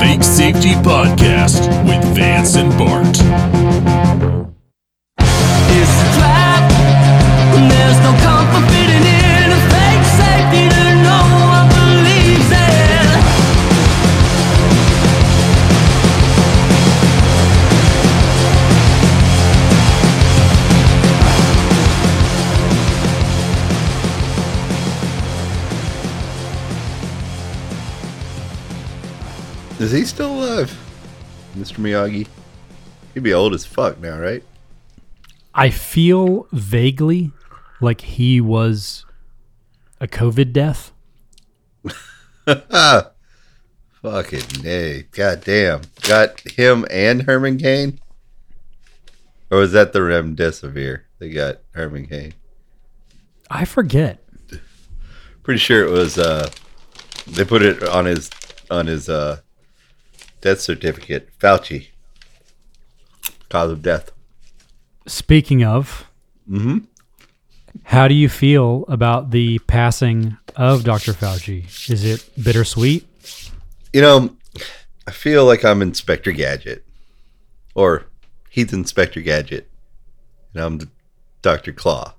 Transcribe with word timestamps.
Fake 0.00 0.22
Safety 0.22 0.74
Podcast 0.74 1.66
with 1.86 2.04
Vance 2.14 2.56
and 2.56 2.70
Bart. 2.78 4.35
Mr. 31.56 31.78
Miyagi? 31.78 32.26
He'd 33.14 33.22
be 33.22 33.32
old 33.32 33.54
as 33.54 33.64
fuck 33.64 33.98
now, 33.98 34.18
right? 34.18 34.42
I 35.54 35.70
feel 35.70 36.46
vaguely 36.52 37.32
like 37.80 38.02
he 38.02 38.40
was 38.40 39.06
a 40.00 40.06
COVID 40.06 40.52
death. 40.52 40.92
Fucking 44.02 44.62
nay. 44.62 45.06
God 45.10 45.40
damn. 45.42 45.80
Got 46.02 46.40
him 46.40 46.84
and 46.90 47.22
Herman 47.22 47.58
Cain? 47.58 47.98
Or 49.50 49.58
was 49.58 49.72
that 49.72 49.92
the 49.92 50.00
remdesivir? 50.00 51.02
They 51.18 51.30
got 51.30 51.60
Herman 51.72 52.06
Cain. 52.06 52.34
I 53.50 53.64
forget. 53.64 54.22
Pretty 55.42 55.58
sure 55.58 55.84
it 55.84 55.90
was 55.90 56.18
uh 56.18 56.50
they 57.26 57.44
put 57.44 57.62
it 57.62 57.82
on 57.82 58.04
his 58.04 58.30
on 58.70 58.86
his 58.86 59.08
uh 59.08 59.40
death 60.46 60.60
certificate. 60.60 61.28
Fauci. 61.40 61.88
Cause 63.48 63.72
of 63.72 63.82
death. 63.82 64.12
Speaking 65.06 65.64
of, 65.64 66.06
Mm-hmm. 66.48 66.78
how 67.82 68.06
do 68.06 68.14
you 68.14 68.28
feel 68.28 68.84
about 68.86 69.32
the 69.32 69.58
passing 69.66 70.36
of 70.54 70.84
Dr. 70.84 71.12
Fauci? 71.12 71.64
Is 71.90 72.04
it 72.04 72.30
bittersweet? 72.40 73.04
You 73.92 74.00
know, 74.02 74.36
I 75.08 75.10
feel 75.10 75.44
like 75.44 75.64
I'm 75.64 75.82
Inspector 75.82 76.30
Gadget. 76.30 76.84
Or 77.74 78.04
he's 78.48 78.72
Inspector 78.72 79.20
Gadget. 79.22 79.68
And 80.54 80.62
I'm 80.62 80.90
Dr. 81.42 81.72
Claw. 81.72 82.14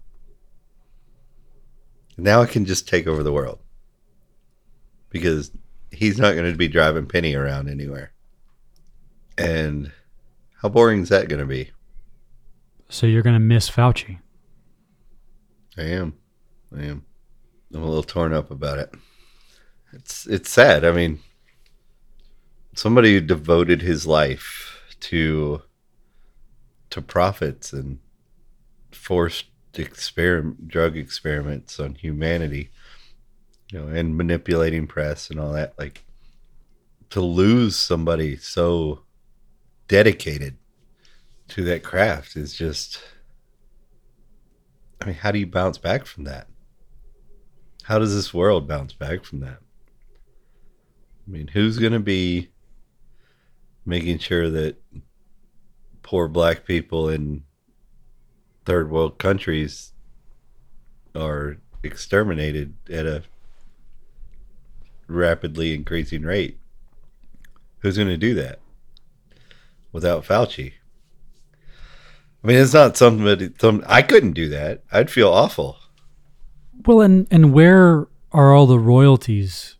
Now 2.17 2.42
I 2.42 2.45
can 2.48 2.66
just 2.66 2.89
take 2.89 3.08
over 3.08 3.23
the 3.23 3.31
world. 3.31 3.59
Because 5.09 5.52
he's 5.92 6.20
not 6.20 6.36
going 6.36 6.52
to 6.52 6.58
be 6.58 6.67
driving 6.67 7.05
Penny 7.05 7.33
around 7.33 7.70
anywhere. 7.70 8.11
And 9.38 9.91
how 10.61 10.69
boring 10.69 11.02
is 11.02 11.09
that 11.09 11.30
going 11.30 11.39
to 11.39 11.45
be? 11.45 11.71
So 12.89 13.05
you're 13.05 13.21
going 13.21 13.35
to 13.35 13.39
miss 13.39 13.69
Fauci. 13.69 14.19
I 15.77 15.83
am. 15.83 16.16
I 16.75 16.83
am. 16.83 17.05
I'm 17.73 17.83
a 17.83 17.85
little 17.85 18.03
torn 18.03 18.33
up 18.33 18.49
about 18.49 18.80
it. 18.80 18.93
It's 19.93 20.25
it's 20.25 20.49
sad. 20.49 20.83
I 20.83 20.91
mean, 20.91 21.19
somebody 22.75 23.13
who 23.13 23.21
devoted 23.21 23.81
his 23.81 24.08
life 24.08 24.81
to 25.02 25.61
to 26.89 27.02
profits 27.02 27.73
and 27.73 27.99
forced 28.91 29.45
experiment 29.73 30.67
drug 30.67 30.97
experiments 30.97 31.80
on 31.80 31.95
humanity, 31.95 32.71
you 33.71 33.80
know, 33.80 33.88
and 33.88 34.17
manipulating 34.17 34.88
press 34.88 35.30
and 35.30 35.39
all 35.39 35.52
that. 35.53 35.73
Like 35.77 36.03
to 37.11 37.21
lose 37.21 37.75
somebody 37.75 38.38
so 38.38 39.03
dedicated 39.88 40.57
to 41.49 41.63
that 41.63 41.83
craft 41.83 42.35
is 42.35 42.53
just 42.53 42.99
I 45.02 45.05
mean, 45.05 45.15
how 45.15 45.31
do 45.31 45.39
you 45.39 45.48
bounce 45.48 45.77
back 45.77 46.05
from 46.05 46.23
that? 46.25 46.48
How 47.83 47.99
does 47.99 48.14
this 48.14 48.33
world 48.33 48.67
bounce 48.67 48.93
back 48.93 49.23
from 49.23 49.39
that? 49.42 49.59
I 51.27 51.31
mean, 51.31 51.47
who's 51.47 51.77
going 51.77 51.93
to 51.93 51.99
be 51.99 52.49
making 53.86 54.20
sure 54.20 54.49
that 54.49 54.76
poor 56.02 56.27
black 56.27 56.65
people 56.65 57.09
in 57.09 57.43
third 58.65 58.89
world 58.89 59.20
countries 59.20 59.93
are 61.15 61.58
exterminated 61.83 62.73
at 62.89 63.05
a 63.05 63.23
rapidly 65.08 65.73
increasing 65.73 66.23
rate? 66.23 66.59
Who's 67.80 67.97
going 67.97 68.09
to 68.09 68.17
do 68.17 68.33
that 68.33 68.59
without 69.92 70.23
Fauci? 70.25 70.73
I 72.43 72.48
mean, 72.48 72.58
it's 72.58 72.73
not 72.73 72.98
something 72.98 73.25
that 73.25 73.59
some, 73.59 73.83
I 73.87 74.02
couldn't 74.02 74.33
do 74.33 74.49
that. 74.49 74.83
I'd 74.92 75.09
feel 75.09 75.30
awful. 75.30 75.77
Well, 76.86 77.02
and, 77.02 77.27
and 77.31 77.52
where 77.52 78.08
are 78.31 78.53
all 78.53 78.67
the 78.67 78.80
royalties 78.80 79.76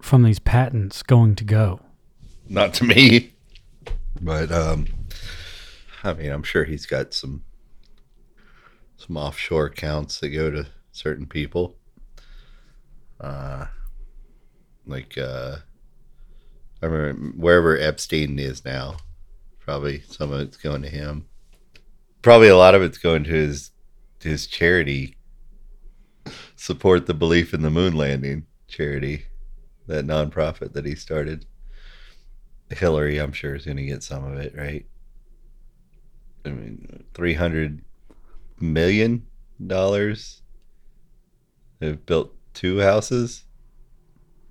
from 0.00 0.22
these 0.22 0.38
patents 0.38 1.02
going 1.02 1.34
to 1.36 1.44
go? 1.44 1.80
Not 2.48 2.72
to 2.74 2.84
me, 2.84 3.34
but 4.20 4.50
um, 4.50 4.86
I 6.02 6.14
mean, 6.14 6.30
I'm 6.32 6.42
sure 6.42 6.64
he's 6.64 6.86
got 6.86 7.12
some 7.12 7.44
some 8.96 9.16
offshore 9.16 9.66
accounts 9.66 10.18
that 10.20 10.30
go 10.30 10.50
to 10.50 10.66
certain 10.92 11.26
people. 11.26 11.76
Uh, 13.20 13.66
like 14.86 15.18
uh, 15.18 15.56
I 16.82 16.86
remember 16.86 17.32
wherever 17.36 17.78
Epstein 17.78 18.38
is 18.38 18.64
now, 18.64 18.96
probably 19.68 20.00
some 20.08 20.32
of 20.32 20.40
it's 20.40 20.56
going 20.56 20.80
to 20.80 20.88
him. 20.88 21.26
Probably 22.22 22.48
a 22.48 22.56
lot 22.56 22.74
of 22.74 22.80
it's 22.80 22.96
going 22.96 23.24
to 23.24 23.30
his 23.30 23.70
his 24.18 24.46
charity. 24.46 25.18
Support 26.56 27.04
the 27.04 27.12
belief 27.12 27.52
in 27.52 27.60
the 27.60 27.68
moon 27.68 27.94
landing 27.94 28.46
charity, 28.66 29.26
that 29.86 30.06
nonprofit 30.06 30.72
that 30.72 30.86
he 30.86 30.94
started. 30.94 31.44
Hillary, 32.70 33.18
I'm 33.18 33.32
sure, 33.32 33.56
is 33.56 33.66
going 33.66 33.76
to 33.76 33.84
get 33.84 34.02
some 34.02 34.24
of 34.24 34.38
it, 34.38 34.54
right? 34.56 34.86
I 36.46 36.48
mean, 36.48 37.04
three 37.12 37.34
hundred 37.34 37.84
million 38.58 39.26
dollars. 39.66 40.40
They've 41.78 42.06
built 42.06 42.34
two 42.54 42.80
houses 42.80 43.44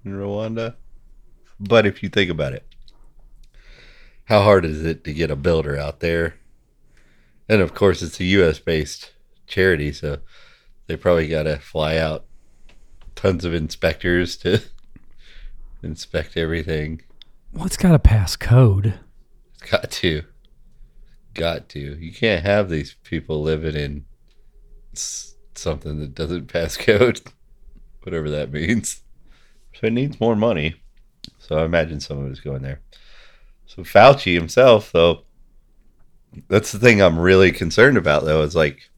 in 0.05 0.13
Rwanda. 0.13 0.75
But 1.59 1.87
if 1.87 2.03
you 2.03 2.09
think 2.09 2.29
about 2.29 2.53
it, 2.53 2.67
how 4.27 4.41
hard 4.41 4.65
is 4.65 4.83
it 4.83 5.05
to 5.05 5.13
get 5.13 5.31
a 5.31 5.37
builder 5.37 5.77
out 5.77 6.01
there? 6.01 6.35
And 7.47 7.61
of 7.61 7.73
course, 7.73 8.01
it's 8.01 8.19
a 8.19 8.25
U.S. 8.25 8.59
based 8.59 9.13
charity, 9.47 9.93
so 9.93 10.17
they 10.87 10.97
probably 10.97 11.29
got 11.29 11.43
to 11.43 11.59
fly 11.59 11.95
out 11.95 12.25
tons 13.15 13.45
of 13.45 13.53
inspectors 13.53 14.35
to 14.37 14.61
inspect 15.81 16.35
everything. 16.35 17.01
Well, 17.53 17.65
it's 17.65 17.77
got 17.77 17.93
to 17.93 17.99
pass 17.99 18.35
code. 18.35 18.99
It's 19.53 19.71
got 19.71 19.89
to. 19.91 20.23
Got 21.33 21.69
to. 21.69 21.79
You 21.79 22.11
can't 22.11 22.43
have 22.43 22.69
these 22.69 22.95
people 23.03 23.41
living 23.41 23.75
in 23.75 24.05
something 24.93 25.99
that 25.99 26.15
doesn't 26.15 26.47
pass 26.51 26.75
code, 26.75 27.21
whatever 28.03 28.29
that 28.29 28.51
means. 28.51 29.03
So 29.73 29.87
it 29.87 29.93
needs 29.93 30.19
more 30.19 30.35
money. 30.35 30.75
So 31.39 31.59
I 31.59 31.63
imagine 31.63 32.01
some 32.01 32.17
of 32.17 32.29
it's 32.29 32.41
going 32.41 32.61
there. 32.61 32.81
Fauci 33.83 34.33
himself, 34.33 34.91
though, 34.91 35.23
that's 36.47 36.71
the 36.71 36.79
thing 36.79 37.01
I'm 37.01 37.19
really 37.19 37.51
concerned 37.51 37.97
about, 37.97 38.25
though, 38.25 38.41
is 38.41 38.55
like 38.55 38.89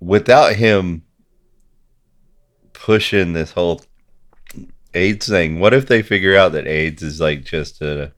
without 0.00 0.56
him 0.56 1.02
pushing 2.72 3.32
this 3.32 3.52
whole 3.52 3.82
AIDS 4.94 5.28
thing, 5.28 5.60
what 5.60 5.72
if 5.72 5.86
they 5.86 6.02
figure 6.02 6.36
out 6.36 6.52
that 6.52 6.66
AIDS 6.66 7.02
is 7.02 7.20
like 7.20 7.44
just 7.44 7.80
a 7.80 8.12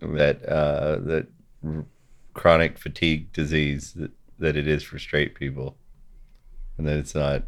that 0.00 0.44
uh 0.46 0.96
that 1.00 1.26
r- 1.64 1.84
chronic 2.32 2.78
fatigue 2.78 3.32
disease 3.32 3.92
that, 3.94 4.10
that 4.38 4.56
it 4.56 4.68
is 4.68 4.82
for 4.82 4.98
straight 4.98 5.34
people 5.34 5.76
and 6.76 6.86
that 6.86 6.96
it's 6.96 7.14
not 7.14 7.42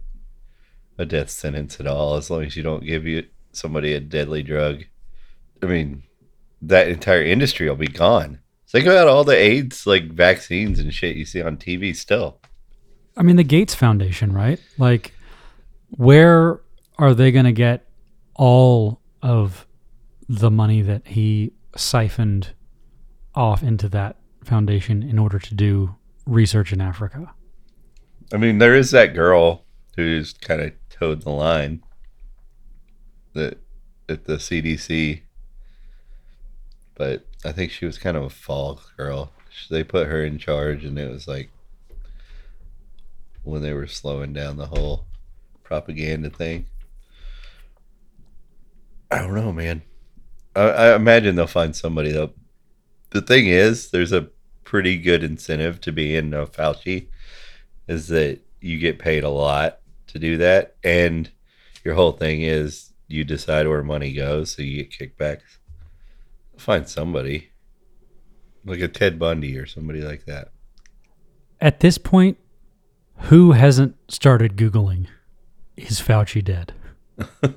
a 0.99 1.07
death 1.07 1.31
sentence 1.31 1.79
at 1.79 1.87
all 1.87 2.17
as 2.17 2.31
long 2.31 2.43
as 2.43 2.57
you 2.57 2.63
don't 2.63 2.85
give 2.85 3.07
you 3.07 3.25
somebody 3.53 3.93
a 3.93 4.01
deadly 4.01 4.43
drug 4.43 4.85
i 5.63 5.67
mean 5.67 6.03
that 6.63 6.89
entire 6.89 7.23
industry 7.23 7.69
will 7.69 7.77
be 7.77 7.87
gone 7.87 8.39
think 8.69 8.87
about 8.87 9.09
all 9.09 9.25
the 9.25 9.37
aids 9.37 9.87
like 9.87 10.05
vaccines 10.05 10.79
and 10.79 10.93
shit 10.93 11.17
you 11.17 11.25
see 11.25 11.43
on 11.43 11.57
tv 11.57 11.95
still 11.95 12.41
I 13.17 13.23
mean, 13.23 13.37
the 13.37 13.45
Gates 13.45 13.75
Foundation, 13.75 14.33
right? 14.33 14.59
Like, 14.79 15.15
where 15.91 16.61
are 16.99 17.15
they 17.15 17.33
going 17.33 17.45
to 17.45 17.53
get 17.53 17.87
all 18.35 19.01
of 19.23 19.67
the 20.29 20.51
money 20.51 20.83
that 20.83 21.07
he 21.09 21.53
siphoned 21.77 22.55
off 23.35 23.63
into 23.63 23.89
that 23.91 24.17
foundation 24.45 25.03
in 25.03 25.19
order 25.19 25.39
to 25.39 25.55
do 25.55 25.97
research 26.27 26.73
in 26.73 26.81
Africa? 26.81 27.35
I 28.33 28.37
mean, 28.37 28.59
there 28.59 28.75
is 28.75 28.91
that 28.93 29.15
girl 29.15 29.65
who's 29.97 30.33
kind 30.33 30.61
of 30.61 30.73
toed 30.89 31.23
the 31.23 31.31
line 31.31 31.83
that 33.35 33.59
at 34.09 34.25
the 34.25 34.37
CDC, 34.37 35.23
but 37.01 37.25
I 37.47 37.53
think 37.53 37.73
she 37.73 37.87
was 37.87 37.97
kind 37.97 38.15
of 38.15 38.25
a 38.25 38.29
fall 38.29 38.79
girl. 38.99 39.33
They 39.71 39.83
put 39.83 40.09
her 40.09 40.23
in 40.23 40.37
charge, 40.37 40.85
and 40.85 40.99
it 40.99 41.11
was 41.11 41.27
like 41.27 41.49
when 43.43 43.63
they 43.63 43.73
were 43.73 43.87
slowing 43.87 44.35
down 44.35 44.59
the 44.59 44.67
whole 44.67 45.07
propaganda 45.63 46.29
thing. 46.29 46.67
I 49.11 49.21
don't 49.21 49.35
know, 49.35 49.51
man. 49.51 49.81
I, 50.55 50.61
I 50.61 50.95
imagine 50.95 51.37
they'll 51.37 51.47
find 51.47 51.75
somebody 51.75 52.13
though. 52.13 52.35
The 53.13 53.23
thing 53.23 53.47
is, 53.47 53.91
there's 53.91 54.13
a 54.13 54.29
pretty 54.65 54.99
good 54.99 55.25
incentive 55.25 55.81
to 55.81 55.93
be 55.93 56.15
in 56.15 56.35
a 56.35 56.47
Fauci, 56.47 57.07
is 57.89 58.09
that 58.09 58.41
you 58.61 58.79
get 58.79 58.99
paid 58.99 59.25
a 59.25 59.31
lot 59.31 59.79
to 60.09 60.19
do 60.19 60.37
that, 60.37 60.77
and 60.85 61.31
your 61.83 61.95
whole 61.95 62.13
thing 62.13 62.43
is 62.43 62.93
you 63.09 63.25
decide 63.25 63.67
where 63.67 63.83
money 63.83 64.13
goes, 64.13 64.55
so 64.55 64.61
you 64.61 64.85
get 64.85 65.17
kickbacks. 65.17 65.60
Find 66.61 66.87
somebody 66.87 67.51
like 68.65 68.81
a 68.81 68.89
Ted 68.89 69.19
Bundy 69.19 69.57
or 69.57 69.67
somebody 69.67 70.03
like 70.03 70.27
that. 70.27 70.51
At 71.61 71.81
this 71.81 71.99
point, 71.99 72.39
who 73.17 73.53
hasn't 73.53 73.97
started 74.11 74.57
Googling, 74.57 75.07
is 75.77 76.01
Fauci 76.01 76.45
dead? 76.45 76.75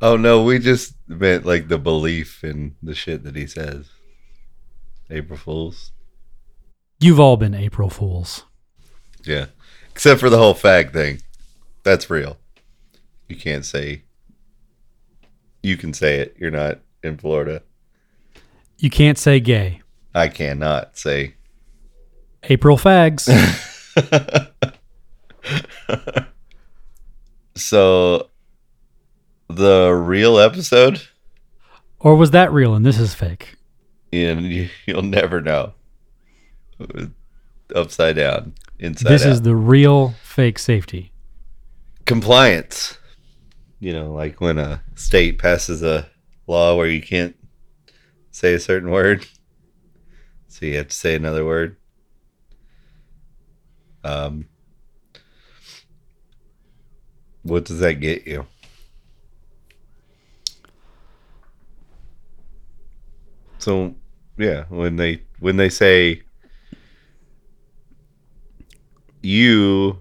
Oh 0.00 0.16
no, 0.16 0.42
we 0.42 0.58
just 0.58 0.94
meant 1.06 1.44
like 1.44 1.68
the 1.68 1.78
belief 1.78 2.42
in 2.42 2.76
the 2.82 2.94
shit 2.94 3.22
that 3.24 3.36
he 3.36 3.46
says. 3.46 3.90
April 5.10 5.38
Fools. 5.38 5.92
You've 7.00 7.20
all 7.20 7.36
been 7.36 7.54
April 7.54 7.90
Fools. 7.90 8.44
Yeah. 9.24 9.46
Except 9.90 10.20
for 10.20 10.30
the 10.30 10.38
whole 10.38 10.54
fag 10.54 10.92
thing. 10.92 11.20
That's 11.82 12.08
real. 12.08 12.38
You 13.28 13.36
can't 13.36 13.64
say 13.64 14.04
you 15.64 15.76
can 15.78 15.94
say 15.94 16.18
it. 16.20 16.36
You're 16.38 16.50
not 16.50 16.80
in 17.02 17.16
Florida. 17.16 17.62
You 18.78 18.90
can't 18.90 19.16
say 19.16 19.40
gay. 19.40 19.80
I 20.14 20.28
cannot 20.28 20.98
say 20.98 21.34
April 22.44 22.76
fags. 22.76 23.24
so 27.56 28.28
the 29.48 29.90
real 29.92 30.38
episode 30.38 31.02
or 32.00 32.16
was 32.16 32.30
that 32.32 32.52
real 32.52 32.74
and 32.74 32.84
this 32.84 32.98
is 32.98 33.14
fake? 33.14 33.56
and 34.12 34.42
you, 34.52 34.68
you'll 34.86 35.02
never 35.02 35.40
know 35.40 35.72
upside 37.74 38.16
down 38.16 38.54
inside 38.78 39.10
this 39.10 39.24
out. 39.24 39.32
is 39.32 39.42
the 39.42 39.54
real 39.54 40.10
fake 40.22 40.58
safety. 40.58 41.12
compliance. 42.06 42.98
You 43.80 43.92
know, 43.92 44.12
like 44.12 44.40
when 44.40 44.58
a 44.58 44.82
state 44.94 45.38
passes 45.38 45.82
a 45.82 46.08
law 46.46 46.76
where 46.76 46.86
you 46.86 47.02
can't 47.02 47.36
say 48.30 48.54
a 48.54 48.60
certain 48.60 48.90
word, 48.90 49.26
so 50.48 50.66
you 50.66 50.76
have 50.76 50.88
to 50.88 50.94
say 50.94 51.14
another 51.14 51.44
word. 51.44 51.76
Um, 54.02 54.48
what 57.42 57.64
does 57.64 57.78
that 57.80 57.94
get 57.94 58.26
you? 58.26 58.46
So, 63.58 63.94
yeah, 64.36 64.64
when 64.68 64.96
they 64.96 65.22
when 65.40 65.56
they 65.56 65.70
say 65.70 66.22
you 69.22 70.00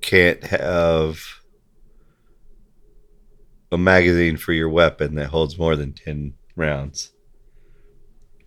can't 0.00 0.42
have 0.44 1.20
a 3.72 3.78
magazine 3.78 4.36
for 4.36 4.52
your 4.52 4.68
weapon 4.68 5.14
that 5.14 5.28
holds 5.28 5.58
more 5.58 5.76
than 5.76 5.92
10 5.92 6.34
rounds. 6.56 7.12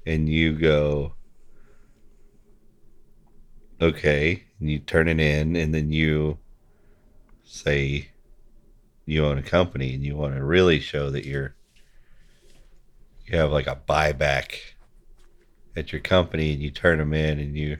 And 0.05 0.27
you 0.27 0.53
go 0.57 1.13
okay 3.81 4.43
and 4.59 4.69
you 4.69 4.79
turn 4.79 5.07
it 5.07 5.19
in 5.19 5.55
and 5.55 5.73
then 5.73 5.91
you 5.91 6.37
say 7.43 8.09
you 9.05 9.25
own 9.25 9.37
a 9.37 9.43
company 9.43 9.93
and 9.93 10.03
you 10.03 10.15
want 10.15 10.33
to 10.33 10.43
really 10.43 10.79
show 10.79 11.09
that 11.09 11.25
you're 11.25 11.55
you 13.25 13.37
have 13.37 13.51
like 13.51 13.67
a 13.67 13.81
buyback 13.87 14.55
at 15.75 15.91
your 15.91 16.01
company 16.01 16.53
and 16.53 16.61
you 16.61 16.69
turn 16.69 16.99
them 16.99 17.13
in 17.13 17.39
and 17.39 17.57
you 17.57 17.77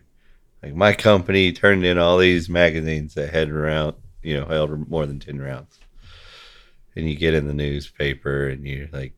like 0.62 0.76
my 0.76 0.94
company 0.94 1.52
turned 1.52 1.86
in 1.86 1.98
all 1.98 2.18
these 2.18 2.50
magazines 2.50 3.14
that 3.14 3.34
had 3.34 3.50
around 3.50 3.96
you 4.22 4.38
know 4.38 4.46
held 4.46 4.90
more 4.90 5.06
than 5.06 5.20
10 5.20 5.40
rounds 5.40 5.80
and 6.96 7.10
you 7.10 7.16
get 7.16 7.34
in 7.34 7.48
the 7.48 7.54
newspaper 7.54 8.48
and 8.48 8.66
you're 8.68 8.88
like 8.92 9.14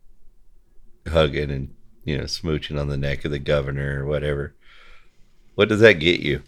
hugging 1.07 1.51
and 1.51 1.73
you 2.03 2.17
know 2.17 2.23
smooching 2.23 2.79
on 2.79 2.87
the 2.87 2.97
neck 2.97 3.25
of 3.25 3.31
the 3.31 3.39
governor 3.39 4.03
or 4.03 4.05
whatever 4.07 4.55
what 5.55 5.69
does 5.69 5.79
that 5.79 5.93
get 5.93 6.19
you? 6.19 6.43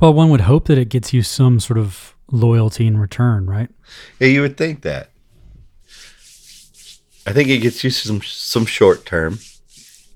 Well, 0.00 0.14
one 0.14 0.30
would 0.30 0.42
hope 0.42 0.66
that 0.66 0.78
it 0.78 0.88
gets 0.88 1.12
you 1.12 1.22
some 1.22 1.60
sort 1.60 1.78
of 1.78 2.14
loyalty 2.30 2.86
in 2.86 2.98
return, 2.98 3.46
right? 3.46 3.68
yeah 4.18 4.28
you 4.28 4.40
would 4.40 4.56
think 4.56 4.82
that. 4.82 5.10
I 7.26 7.32
think 7.32 7.50
it 7.50 7.58
gets 7.58 7.84
you 7.84 7.90
some 7.90 8.22
some 8.22 8.64
short 8.64 9.04
term. 9.04 9.38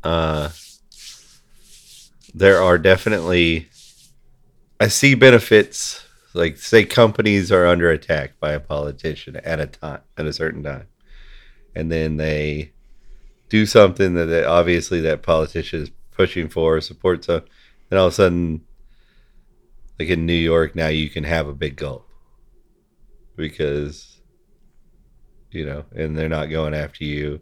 Uh 0.03 0.51
there 2.35 2.63
are 2.63 2.79
definitely 2.79 3.69
i 4.81 4.89
see 4.89 5.15
benefits 5.15 6.07
like 6.35 6.57
say 6.57 6.85
companies 6.85 7.51
are 7.53 7.67
under 7.67 7.91
attack 7.91 8.39
by 8.41 8.53
a 8.53 8.61
politician 8.61 9.37
at 9.37 9.61
a 9.61 9.67
time 9.67 10.01
at 10.17 10.27
a 10.27 10.33
certain 10.33 10.63
time 10.63 10.87
and 11.75 11.91
then 11.91 12.17
they 12.17 12.73
do 13.49 13.67
something 13.67 14.15
that 14.15 14.27
they, 14.27 14.45
obviously 14.45 15.01
that 15.01 15.23
politician 15.23 15.83
is 15.83 15.91
pushing 16.11 16.49
for 16.49 16.81
supports 16.81 17.29
a 17.29 17.45
and 17.91 17.99
all 17.99 18.07
of 18.07 18.13
a 18.13 18.17
sudden 18.17 18.63
like 19.99 20.09
in 20.09 20.27
new 20.27 20.33
york 20.33 20.75
now 20.75 20.89
you 20.89 21.11
can 21.11 21.25
have 21.25 21.47
a 21.49 21.55
big 21.55 21.77
gulp 21.77 22.09
because 23.37 24.21
you 25.51 25.65
know 25.65 25.85
and 25.95 26.17
they're 26.17 26.29
not 26.29 26.47
going 26.47 26.75
after 26.75 27.05
you. 27.05 27.41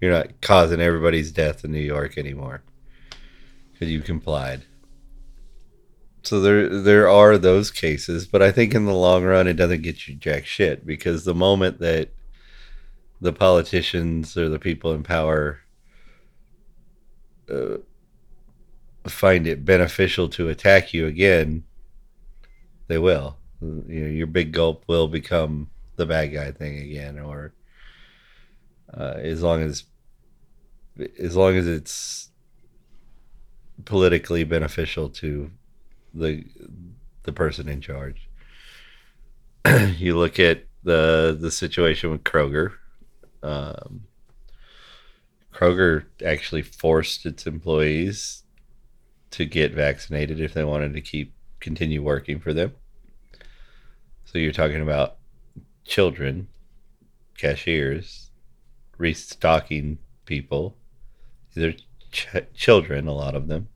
You're 0.00 0.12
not 0.12 0.40
causing 0.42 0.80
everybody's 0.80 1.32
death 1.32 1.64
in 1.64 1.72
new 1.72 1.78
york 1.78 2.18
anymore 2.18 2.62
because 3.72 3.88
you 3.88 4.00
complied 4.00 4.64
so 6.24 6.40
there 6.40 6.68
there 6.68 7.08
are 7.08 7.38
those 7.38 7.70
cases, 7.70 8.26
but 8.26 8.42
I 8.42 8.50
think 8.50 8.74
in 8.74 8.86
the 8.86 8.94
long 8.94 9.24
run 9.24 9.46
it 9.46 9.54
doesn't 9.54 9.82
get 9.82 10.08
you 10.08 10.14
jack 10.14 10.46
shit 10.46 10.86
because 10.86 11.24
the 11.24 11.34
moment 11.34 11.78
that 11.80 12.10
the 13.20 13.32
politicians 13.32 14.36
or 14.36 14.48
the 14.48 14.58
people 14.58 14.92
in 14.92 15.02
power 15.02 15.60
uh, 17.50 17.76
find 19.06 19.46
it 19.46 19.64
beneficial 19.64 20.28
to 20.30 20.48
attack 20.48 20.94
you 20.94 21.06
again, 21.06 21.64
they 22.88 22.98
will. 22.98 23.38
You 23.60 23.82
know, 23.86 24.08
your 24.08 24.26
big 24.26 24.52
gulp 24.52 24.84
will 24.88 25.08
become 25.08 25.70
the 25.96 26.06
bad 26.06 26.32
guy 26.32 26.50
thing 26.52 26.78
again, 26.78 27.18
or 27.18 27.52
uh, 28.92 29.14
as 29.18 29.42
long 29.42 29.62
as 29.62 29.84
as 31.18 31.34
long 31.34 31.56
as 31.56 31.66
it's 31.66 32.30
politically 33.84 34.44
beneficial 34.44 35.08
to 35.08 35.50
the 36.14 36.44
the 37.24 37.32
person 37.32 37.68
in 37.68 37.80
charge. 37.80 38.28
you 39.98 40.16
look 40.16 40.38
at 40.38 40.64
the 40.82 41.36
the 41.38 41.50
situation 41.50 42.10
with 42.10 42.24
Kroger. 42.24 42.72
Um, 43.42 44.04
Kroger 45.52 46.04
actually 46.24 46.62
forced 46.62 47.26
its 47.26 47.46
employees 47.46 48.42
to 49.30 49.44
get 49.44 49.72
vaccinated 49.72 50.40
if 50.40 50.54
they 50.54 50.64
wanted 50.64 50.94
to 50.94 51.00
keep 51.00 51.34
continue 51.60 52.02
working 52.02 52.38
for 52.40 52.52
them. 52.52 52.74
So 54.24 54.38
you're 54.38 54.52
talking 54.52 54.80
about 54.80 55.16
children, 55.84 56.48
cashiers, 57.38 58.30
restocking 58.98 59.98
people. 60.24 60.76
These 61.54 61.64
are 61.64 61.76
ch- 62.10 62.54
children, 62.54 63.06
a 63.06 63.12
lot 63.12 63.34
of 63.34 63.48
them 63.48 63.68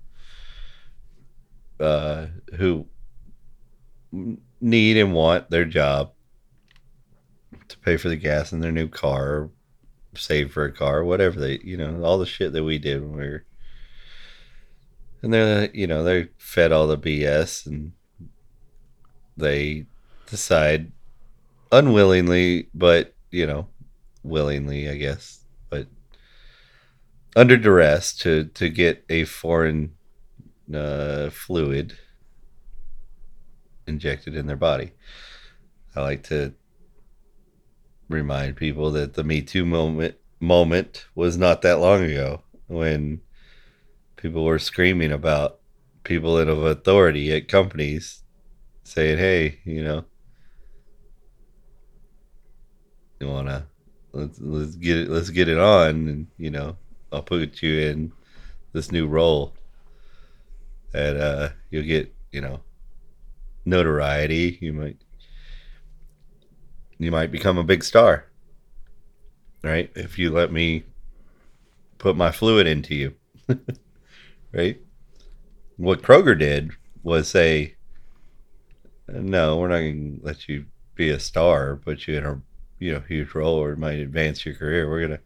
uh, 1.81 2.27
who 2.57 2.87
need 4.61 4.97
and 4.97 5.13
want 5.13 5.51
their 5.51 5.65
job 5.65 6.13
to 7.69 7.79
pay 7.79 7.97
for 7.97 8.09
the 8.09 8.17
gas 8.17 8.53
in 8.53 8.61
their 8.61 8.73
new 8.73 8.89
car, 8.89 9.51
save 10.15 10.53
for 10.53 10.65
a 10.65 10.73
car, 10.73 11.05
whatever 11.05 11.39
they, 11.39 11.59
you 11.63 11.77
know, 11.77 12.03
all 12.03 12.19
the 12.19 12.27
shit 12.27 12.53
that 12.53 12.65
we 12.65 12.79
did 12.79 13.03
when 13.03 13.13
we 13.13 13.29
were. 13.29 13.45
And 15.23 15.33
they're, 15.33 15.69
you 15.75 15.87
know, 15.87 16.05
they're 16.05 16.29
fed 16.39 16.73
all 16.73 16.87
the 16.87 16.99
BS 16.99 17.67
and 17.67 17.93
they 19.37 19.87
decide 20.27 20.93
unwillingly, 21.73 22.69
but, 22.75 23.15
you 23.31 23.47
know, 23.47 23.69
willingly, 24.23 24.89
I 24.89 24.97
guess, 24.97 25.45
but 25.71 25.87
under 27.37 27.57
duress 27.57 28.17
to, 28.19 28.45
to 28.45 28.69
get 28.69 29.05
a 29.09 29.25
foreign 29.25 29.93
uh, 30.75 31.31
fluid 31.31 31.97
injected 33.87 34.37
in 34.37 34.47
their 34.47 34.57
body. 34.57 34.93
I 35.97 36.03
like 36.03 36.23
to 36.25 36.55
remind 38.09 38.57
people 38.57 38.91
that 38.93 39.15
the 39.15 39.25
Me 39.25 39.43
Too 39.43 39.65
moment 39.65 40.17
moment 40.41 41.07
was 41.15 41.37
not 41.37 41.63
that 41.63 41.81
long 41.81 42.05
ago 42.05 42.43
when 42.69 43.21
people 44.17 44.45
were 44.45 44.59
screaming 44.59 45.13
about 45.13 45.59
people 46.05 46.39
in 46.39 46.49
of 46.49 46.65
authority 46.65 47.33
at 47.33 47.49
companies 47.49 48.23
saying, 48.85 49.19
"Hey, 49.19 49.59
you 49.65 49.83
know, 49.83 50.05
you 53.21 53.29
wanna 53.29 53.67
let's 54.13 54.41
let's 54.41 54.77
get 54.77 54.97
it 54.97 55.09
let's 55.11 55.31
get 55.31 55.49
it 55.49 55.59
on, 55.59 56.09
and 56.09 56.27
you 56.37 56.51
know, 56.51 56.77
I'll 57.13 57.23
put 57.23 57.63
you 57.63 57.81
in 57.81 58.13
this 58.73 58.93
new 58.93 59.07
role, 59.07 59.55
and 60.95 61.19
uh, 61.19 61.49
you'll 61.71 61.85
get 61.85 62.15
you 62.31 62.41
know 62.41 62.61
notoriety. 63.65 64.59
You 64.61 64.73
might 64.73 64.97
you 66.99 67.11
might 67.11 67.31
become 67.31 67.59
a 67.59 67.65
big 67.65 67.85
star, 67.85 68.27
right? 69.63 69.91
If 69.95 70.19
you 70.19 70.31
let 70.31 70.53
me 70.53 70.85
put 71.99 72.17
my 72.17 72.31
fluid 72.31 72.67
into 72.67 72.95
you, 72.95 73.15
right? 74.53 74.81
What 75.77 76.03
Kroger 76.03 76.39
did 76.39 76.73
was 77.03 77.29
say, 77.29 77.77
no, 79.09 79.57
we're 79.57 79.69
not 79.69 79.79
going 79.79 80.19
to 80.19 80.27
let 80.27 80.49
you 80.49 80.67
be 80.95 81.11
a 81.11 81.21
star, 81.21 81.77
put 81.77 82.07
you 82.07 82.17
in 82.17 82.27
a 82.27 82.43
you 82.79 82.93
know 82.93 83.01
huge 83.01 83.35
role 83.35 83.55
or 83.55 83.73
it 83.73 83.79
might 83.79 83.99
advance 83.99 84.45
your 84.45 84.55
career. 84.55 84.89
We're 84.89 85.07
going 85.07 85.19
to 85.19 85.25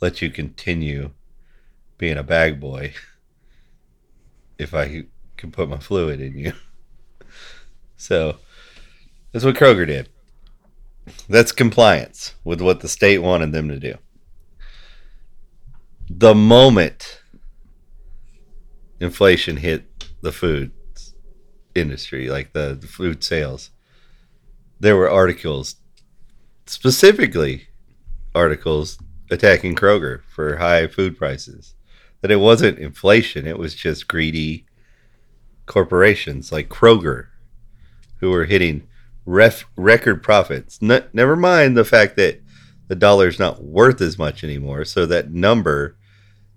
let 0.00 0.22
you 0.22 0.30
continue 0.30 1.10
being 1.98 2.16
a 2.16 2.22
bag 2.22 2.60
boy 2.60 2.94
if 4.60 4.74
I 4.74 5.04
can 5.36 5.50
put 5.50 5.68
my 5.68 5.78
fluid 5.78 6.20
in 6.20 6.36
you. 6.36 6.52
So 7.96 8.36
that's 9.30 9.44
what 9.44 9.56
Kroger 9.56 9.86
did. 9.86 10.08
That's 11.28 11.52
compliance 11.52 12.34
with 12.44 12.62
what 12.62 12.80
the 12.80 12.88
state 12.88 13.18
wanted 13.18 13.52
them 13.52 13.68
to 13.68 13.78
do. 13.78 13.96
The 16.08 16.34
moment 16.34 17.20
inflation 19.00 19.58
hit 19.58 19.84
the 20.22 20.32
food 20.32 20.72
industry, 21.74 22.30
like 22.30 22.54
the, 22.54 22.74
the 22.80 22.86
food 22.86 23.22
sales, 23.22 23.68
there 24.80 24.96
were 24.96 25.10
articles, 25.10 25.76
specifically 26.64 27.68
articles 28.34 28.98
attacking 29.30 29.74
Kroger 29.74 30.22
for 30.34 30.56
high 30.56 30.86
food 30.86 31.18
prices. 31.18 31.74
That 32.20 32.30
it 32.30 32.36
wasn't 32.36 32.78
inflation, 32.78 33.46
it 33.46 33.58
was 33.58 33.74
just 33.74 34.08
greedy 34.08 34.66
corporations 35.66 36.52
like 36.52 36.68
Kroger 36.68 37.28
who 38.18 38.30
were 38.30 38.44
hitting 38.44 38.86
ref, 39.24 39.64
record 39.76 40.22
profits. 40.22 40.78
N- 40.82 41.04
never 41.12 41.36
mind 41.36 41.76
the 41.76 41.84
fact 41.84 42.16
that 42.16 42.40
the 42.88 42.94
dollar's 42.94 43.38
not 43.38 43.62
worth 43.62 44.00
as 44.00 44.18
much 44.18 44.44
anymore, 44.44 44.84
so 44.84 45.06
that 45.06 45.32
number, 45.32 45.96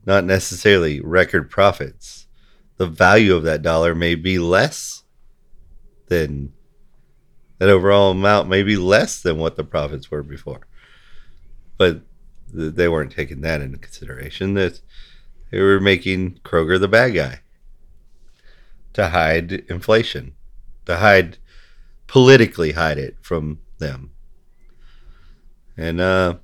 not 0.05 0.25
necessarily 0.25 0.99
record 0.99 1.49
profits. 1.49 2.27
The 2.77 2.87
value 2.87 3.35
of 3.35 3.43
that 3.43 3.61
dollar 3.61 3.93
may 3.93 4.15
be 4.15 4.39
less 4.39 5.03
than 6.07 6.53
that 7.59 7.69
overall 7.69 8.11
amount 8.11 8.49
may 8.49 8.63
be 8.63 8.75
less 8.75 9.21
than 9.21 9.37
what 9.37 9.55
the 9.55 9.63
profits 9.63 10.11
were 10.11 10.23
before. 10.23 10.67
But 11.77 12.01
they 12.51 12.89
weren't 12.89 13.11
taking 13.11 13.41
that 13.41 13.61
into 13.61 13.77
consideration. 13.77 14.55
That 14.55 14.81
they 15.53 15.61
were 15.61 15.79
making 15.79 16.39
Kroger 16.43 16.79
the 16.79 16.87
bad 16.87 17.13
guy 17.13 17.41
to 18.93 19.09
hide 19.09 19.51
inflation, 19.69 20.33
to 20.85 20.97
hide 20.97 21.37
politically 22.07 22.71
hide 22.71 22.97
it 22.97 23.17
from 23.21 23.59
them. 23.77 24.09
And 25.77 26.01
uh 26.01 26.37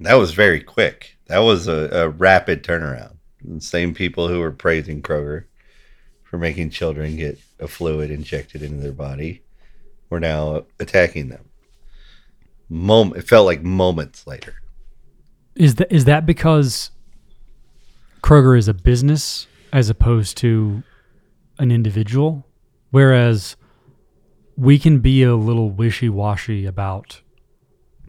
that 0.00 0.14
was 0.14 0.34
very 0.34 0.60
quick. 0.60 1.16
That 1.28 1.38
was 1.38 1.66
a, 1.66 1.88
a 1.92 2.08
rapid 2.10 2.62
turnaround. 2.62 3.16
The 3.42 3.62
same 3.62 3.94
people 3.94 4.28
who 4.28 4.40
were 4.40 4.52
praising 4.52 5.00
Kroger 5.00 5.44
for 6.24 6.36
making 6.36 6.70
children 6.70 7.16
get 7.16 7.40
a 7.58 7.68
fluid 7.68 8.10
injected 8.10 8.62
into 8.62 8.82
their 8.82 8.92
body 8.92 9.42
were 10.10 10.20
now 10.20 10.66
attacking 10.78 11.30
them. 11.30 11.48
Mom- 12.68 13.16
it 13.16 13.26
felt 13.26 13.46
like 13.46 13.62
moments 13.62 14.26
later. 14.26 14.56
Is 15.60 15.74
that 15.74 15.92
is 15.92 16.06
that 16.06 16.24
because 16.24 16.90
Kroger 18.22 18.56
is 18.56 18.66
a 18.66 18.72
business 18.72 19.46
as 19.74 19.90
opposed 19.90 20.38
to 20.38 20.82
an 21.58 21.70
individual? 21.70 22.46
Whereas 22.92 23.56
we 24.56 24.78
can 24.78 25.00
be 25.00 25.22
a 25.22 25.36
little 25.36 25.70
wishy 25.70 26.08
washy 26.08 26.64
about 26.64 27.20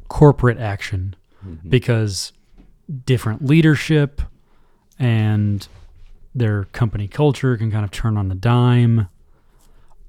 corporate 0.07 0.59
action 0.59 1.13
mm-hmm. 1.45 1.67
because 1.67 2.31
different 3.05 3.43
leadership 3.43 4.21
and 4.97 5.67
their 6.33 6.63
company 6.71 7.09
culture 7.09 7.57
can 7.57 7.69
kind 7.69 7.83
of 7.83 7.91
turn 7.91 8.17
on 8.17 8.29
the 8.29 8.35
dime. 8.35 9.09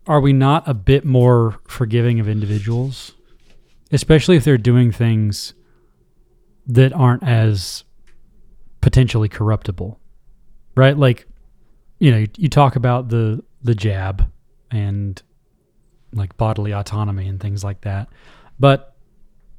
Are 0.06 0.20
we 0.20 0.32
not 0.32 0.68
a 0.68 0.74
bit 0.74 1.04
more 1.04 1.58
forgiving 1.66 2.20
of 2.20 2.28
individuals? 2.28 3.14
Especially 3.90 4.36
if 4.36 4.44
they're 4.44 4.56
doing 4.56 4.92
things 4.92 5.54
that 6.66 6.92
aren't 6.92 7.22
as 7.22 7.84
potentially 8.80 9.28
corruptible. 9.28 9.98
Right? 10.74 10.96
Like, 10.96 11.26
you 11.98 12.10
know, 12.10 12.18
you, 12.18 12.28
you 12.36 12.48
talk 12.48 12.76
about 12.76 13.08
the 13.08 13.42
the 13.62 13.74
jab 13.74 14.30
and 14.70 15.22
like 16.12 16.36
bodily 16.36 16.72
autonomy 16.72 17.28
and 17.28 17.40
things 17.40 17.62
like 17.62 17.82
that. 17.82 18.08
But 18.58 18.94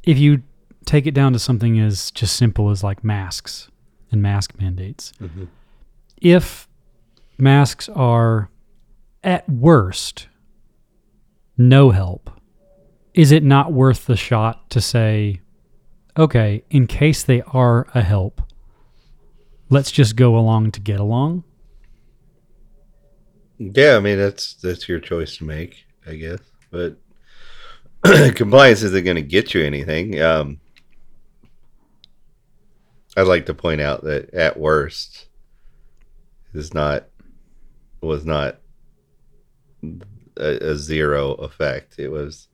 if 0.03 0.17
you 0.17 0.43
take 0.85 1.07
it 1.07 1.13
down 1.13 1.33
to 1.33 1.39
something 1.39 1.79
as 1.79 2.11
just 2.11 2.35
simple 2.35 2.69
as 2.69 2.83
like 2.83 3.03
masks 3.03 3.69
and 4.11 4.21
mask 4.21 4.53
mandates, 4.59 5.13
mm-hmm. 5.21 5.45
if 6.17 6.67
masks 7.37 7.89
are 7.89 8.49
at 9.23 9.47
worst 9.49 10.27
no 11.57 11.91
help, 11.91 12.29
is 13.13 13.31
it 13.31 13.43
not 13.43 13.71
worth 13.71 14.05
the 14.05 14.15
shot 14.15 14.69
to 14.71 14.81
say, 14.81 15.39
okay, 16.17 16.63
in 16.69 16.87
case 16.87 17.23
they 17.23 17.41
are 17.43 17.87
a 17.93 18.01
help, 18.01 18.41
let's 19.69 19.91
just 19.91 20.15
go 20.15 20.37
along 20.37 20.71
to 20.71 20.79
get 20.79 20.99
along? 20.99 21.43
Yeah, 23.57 23.95
I 23.95 23.99
mean 23.99 24.17
that's 24.17 24.55
that's 24.55 24.89
your 24.89 24.99
choice 24.99 25.37
to 25.37 25.45
make, 25.45 25.85
I 26.07 26.15
guess. 26.15 26.39
But 26.71 26.97
compliance 28.35 28.81
isn't 28.83 29.05
going 29.05 29.15
to 29.15 29.21
get 29.21 29.53
you 29.53 29.63
anything. 29.63 30.21
Um, 30.21 30.59
I'd 33.15 33.27
like 33.27 33.45
to 33.45 33.53
point 33.53 33.79
out 33.79 34.03
that 34.03 34.33
at 34.33 34.59
worst 34.59 35.27
is 36.53 36.73
not 36.73 37.05
was 38.01 38.25
not 38.25 38.59
a, 40.37 40.71
a 40.71 40.75
zero 40.75 41.33
effect. 41.33 41.99
It 41.99 42.09
was, 42.09 42.47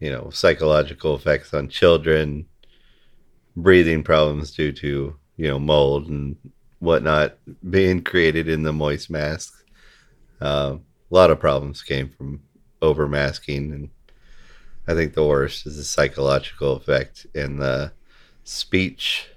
you 0.00 0.10
know, 0.10 0.30
psychological 0.30 1.14
effects 1.14 1.54
on 1.54 1.68
children, 1.68 2.46
breathing 3.56 4.02
problems 4.02 4.52
due 4.52 4.72
to 4.72 5.16
you 5.36 5.48
know 5.48 5.58
mold 5.58 6.08
and 6.08 6.36
whatnot 6.78 7.36
being 7.68 8.02
created 8.10 8.48
in 8.48 8.62
the 8.62 8.72
moist 8.72 9.10
masks. 9.10 9.64
Uh, 10.40 10.76
a 11.10 11.14
lot 11.14 11.30
of 11.30 11.40
problems 11.40 11.82
came 11.82 12.08
from 12.08 12.40
over 12.82 13.06
masking, 13.08 13.72
and 13.72 13.90
I 14.86 14.94
think 14.94 15.14
the 15.14 15.26
worst 15.26 15.66
is 15.66 15.76
the 15.76 15.84
psychological 15.84 16.76
effect 16.76 17.26
and 17.34 17.60
the 17.60 17.92
speech 18.44 19.28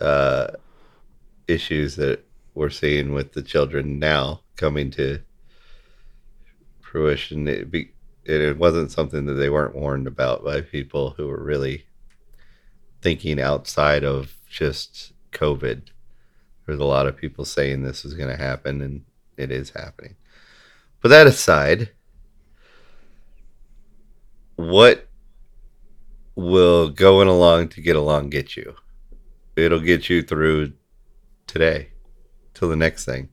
uh, 0.00 0.48
issues 1.46 1.96
that 1.96 2.24
we're 2.54 2.70
seeing 2.70 3.12
with 3.12 3.32
the 3.32 3.42
children 3.42 3.98
now 3.98 4.40
coming 4.56 4.90
to 4.92 5.20
fruition. 6.80 7.46
It, 7.46 7.70
be, 7.70 7.92
it 8.24 8.58
wasn't 8.58 8.90
something 8.90 9.26
that 9.26 9.34
they 9.34 9.48
weren't 9.48 9.76
warned 9.76 10.06
about 10.06 10.44
by 10.44 10.60
people 10.60 11.10
who 11.10 11.28
were 11.28 11.42
really 11.42 11.86
thinking 13.00 13.40
outside 13.40 14.04
of 14.04 14.34
just 14.48 15.12
COVID. 15.32 15.82
There's 16.66 16.80
a 16.80 16.84
lot 16.84 17.06
of 17.06 17.16
people 17.16 17.44
saying 17.44 17.82
this 17.82 18.04
is 18.04 18.14
going 18.14 18.30
to 18.30 18.36
happen, 18.36 18.80
and 18.80 19.04
it 19.36 19.50
is 19.50 19.70
happening. 19.70 20.16
But 21.00 21.08
that 21.10 21.26
aside, 21.26 21.90
what 24.56 25.08
will 26.34 26.88
going 26.88 27.28
along 27.28 27.68
to 27.68 27.80
get 27.80 27.96
along 27.96 28.30
get 28.30 28.56
you? 28.56 28.74
It'll 29.56 29.80
get 29.80 30.08
you 30.08 30.22
through 30.22 30.72
today 31.46 31.90
till 32.54 32.68
the 32.68 32.76
next 32.76 33.04
thing. 33.04 33.28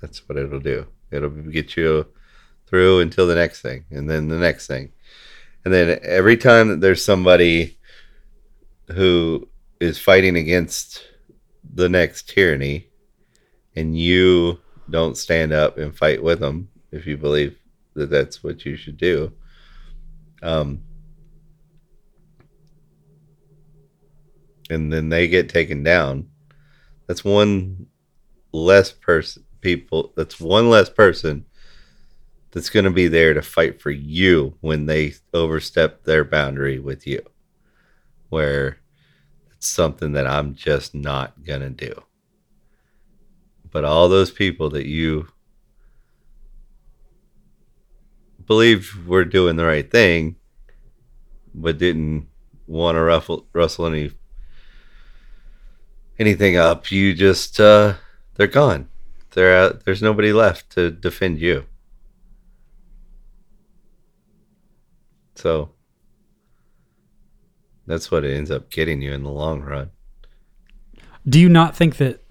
That's 0.00 0.28
what 0.28 0.36
it'll 0.36 0.60
do. 0.60 0.86
It'll 1.10 1.30
get 1.30 1.76
you 1.76 2.06
through 2.66 3.00
until 3.00 3.26
the 3.26 3.34
next 3.34 3.60
thing, 3.62 3.84
and 3.90 4.10
then 4.10 4.28
the 4.28 4.38
next 4.38 4.66
thing. 4.66 4.92
And 5.64 5.72
then 5.72 6.00
every 6.02 6.36
time 6.36 6.68
that 6.68 6.80
there's 6.80 7.04
somebody 7.04 7.78
who 8.92 9.48
is 9.80 9.98
fighting 9.98 10.36
against 10.36 11.02
the 11.74 11.88
next 11.88 12.28
tyranny, 12.28 12.88
and 13.76 13.98
you 13.98 14.58
don't 14.90 15.16
stand 15.16 15.52
up 15.52 15.78
and 15.78 15.96
fight 15.96 16.22
with 16.22 16.40
them 16.40 16.68
if 16.90 17.06
you 17.06 17.16
believe 17.16 17.56
that 17.94 18.10
that's 18.10 18.42
what 18.42 18.64
you 18.64 18.76
should 18.76 18.96
do, 18.96 19.32
Um, 20.42 20.82
and 24.70 24.92
then 24.92 25.08
they 25.08 25.28
get 25.28 25.48
taken 25.48 25.82
down. 25.82 26.28
That's 27.06 27.24
one 27.24 27.86
less 28.52 28.92
person 28.92 29.44
people 29.62 30.12
that's 30.16 30.38
one 30.40 30.68
less 30.68 30.90
person 30.90 31.46
that's 32.50 32.68
going 32.68 32.84
to 32.84 32.90
be 32.90 33.08
there 33.08 33.32
to 33.32 33.40
fight 33.40 33.80
for 33.80 33.90
you 33.90 34.54
when 34.60 34.84
they 34.84 35.14
overstep 35.32 36.02
their 36.02 36.24
boundary 36.24 36.78
with 36.78 37.06
you 37.06 37.22
where 38.28 38.81
something 39.64 40.12
that 40.12 40.26
I'm 40.26 40.54
just 40.54 40.94
not 40.94 41.44
going 41.44 41.60
to 41.60 41.70
do 41.70 42.02
but 43.70 43.84
all 43.84 44.08
those 44.08 44.30
people 44.30 44.70
that 44.70 44.86
you 44.86 45.28
believed 48.46 49.06
were 49.06 49.24
doing 49.24 49.56
the 49.56 49.64
right 49.64 49.90
thing 49.90 50.36
but 51.54 51.78
didn't 51.78 52.28
want 52.66 52.96
to 52.96 53.02
ruffle 53.02 53.46
rustle 53.52 53.86
any 53.86 54.10
anything 56.18 56.56
up 56.56 56.90
you 56.90 57.14
just 57.14 57.58
uh 57.60 57.94
they're 58.34 58.46
gone 58.46 58.88
they're 59.32 59.56
out, 59.56 59.84
there's 59.84 60.02
nobody 60.02 60.32
left 60.32 60.70
to 60.72 60.90
defend 60.90 61.40
you. 61.40 61.64
So 65.34 65.71
that's 67.86 68.10
what 68.10 68.24
it 68.24 68.34
ends 68.36 68.50
up 68.50 68.70
getting 68.70 69.02
you 69.02 69.12
in 69.12 69.22
the 69.22 69.30
long 69.30 69.60
run. 69.60 69.90
Do 71.28 71.38
you 71.40 71.48
not 71.48 71.76
think 71.76 71.96
that 71.96 72.24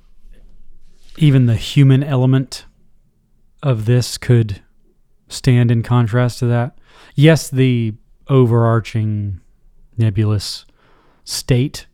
even 1.17 1.45
the 1.45 1.55
human 1.55 2.03
element 2.03 2.65
of 3.63 3.85
this 3.85 4.17
could 4.17 4.61
stand 5.27 5.71
in 5.71 5.83
contrast 5.83 6.39
to 6.39 6.45
that? 6.47 6.77
Yes, 7.15 7.49
the 7.49 7.93
overarching 8.27 9.41
nebulous 9.97 10.65
state 11.23 11.87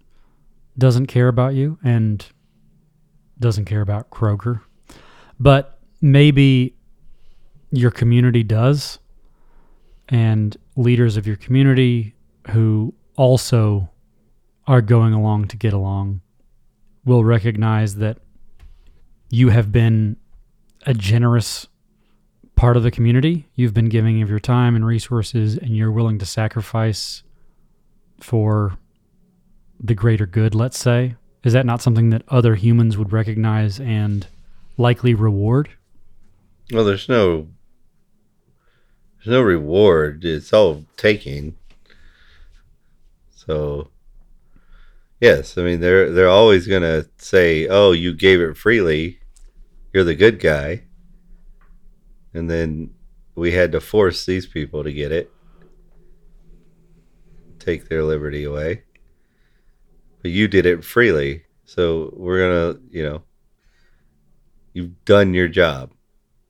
doesn't 0.77 1.07
care 1.07 1.27
about 1.27 1.55
you 1.55 1.79
and 1.83 2.25
doesn't 3.39 3.65
care 3.65 3.81
about 3.81 4.09
Kroger, 4.09 4.61
but 5.39 5.79
maybe 6.01 6.75
your 7.71 7.91
community 7.91 8.43
does, 8.43 8.99
and 10.09 10.55
leaders 10.75 11.17
of 11.17 11.27
your 11.27 11.35
community 11.35 12.15
who 12.51 12.93
also 13.17 13.89
are 14.65 14.81
going 14.81 15.13
along 15.13 15.47
to 15.49 15.57
get 15.57 15.73
along 15.73 16.21
will 17.03 17.23
recognize 17.23 17.95
that 17.95 18.19
you 19.29 19.49
have 19.49 19.71
been 19.71 20.15
a 20.85 20.93
generous 20.93 21.67
part 22.55 22.77
of 22.77 22.83
the 22.83 22.91
community. 22.91 23.47
You've 23.55 23.73
been 23.73 23.89
giving 23.89 24.21
of 24.21 24.29
your 24.29 24.39
time 24.39 24.75
and 24.75 24.85
resources, 24.85 25.57
and 25.57 25.75
you're 25.75 25.91
willing 25.91 26.19
to 26.19 26.25
sacrifice 26.25 27.23
for 28.19 28.77
the 29.79 29.93
greater 29.93 30.25
good, 30.25 30.55
let's 30.55 30.77
say. 30.77 31.15
Is 31.43 31.53
that 31.53 31.65
not 31.65 31.81
something 31.81 32.09
that 32.09 32.23
other 32.27 32.55
humans 32.55 32.97
would 32.97 33.13
recognize 33.13 33.79
and 33.79 34.27
likely 34.77 35.13
reward? 35.13 35.69
Well, 36.71 36.83
there's 36.83 37.07
no 37.07 37.47
there's 39.17 39.33
no 39.33 39.41
reward. 39.41 40.25
It's 40.25 40.53
all 40.53 40.85
taking. 40.95 41.56
So 43.47 43.89
yes, 45.21 45.57
I 45.57 45.63
mean 45.63 45.79
they're 45.79 46.11
they're 46.11 46.29
always 46.29 46.67
gonna 46.67 47.05
say, 47.17 47.67
"Oh, 47.67 47.91
you 47.93 48.13
gave 48.13 48.41
it 48.41 48.57
freely. 48.57 49.19
You're 49.93 50.03
the 50.03 50.15
good 50.15 50.39
guy." 50.39 50.83
And 52.33 52.49
then 52.49 52.91
we 53.35 53.51
had 53.51 53.71
to 53.71 53.79
force 53.79 54.25
these 54.25 54.45
people 54.45 54.83
to 54.83 54.91
get 54.91 55.11
it, 55.11 55.31
take 57.59 57.87
their 57.87 58.03
liberty 58.03 58.43
away. 58.43 58.83
But 60.21 60.31
you 60.31 60.47
did 60.47 60.65
it 60.65 60.83
freely, 60.83 61.45
so 61.65 62.13
we're 62.17 62.39
gonna, 62.39 62.79
you 62.89 63.03
know, 63.03 63.23
you've 64.73 65.03
done 65.05 65.33
your 65.33 65.47
job. 65.47 65.91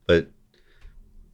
But 0.07 0.31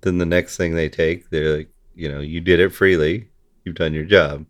then 0.02 0.18
the 0.18 0.26
next 0.26 0.58
thing 0.58 0.76
they 0.76 0.90
take, 0.90 1.30
they're 1.30 1.58
like, 1.58 1.70
you 1.96 2.10
know, 2.10 2.20
you 2.20 2.42
did 2.42 2.60
it 2.60 2.70
freely, 2.70 3.30
you've 3.64 3.76
done 3.76 3.94
your 3.94 4.06
job. 4.06 4.46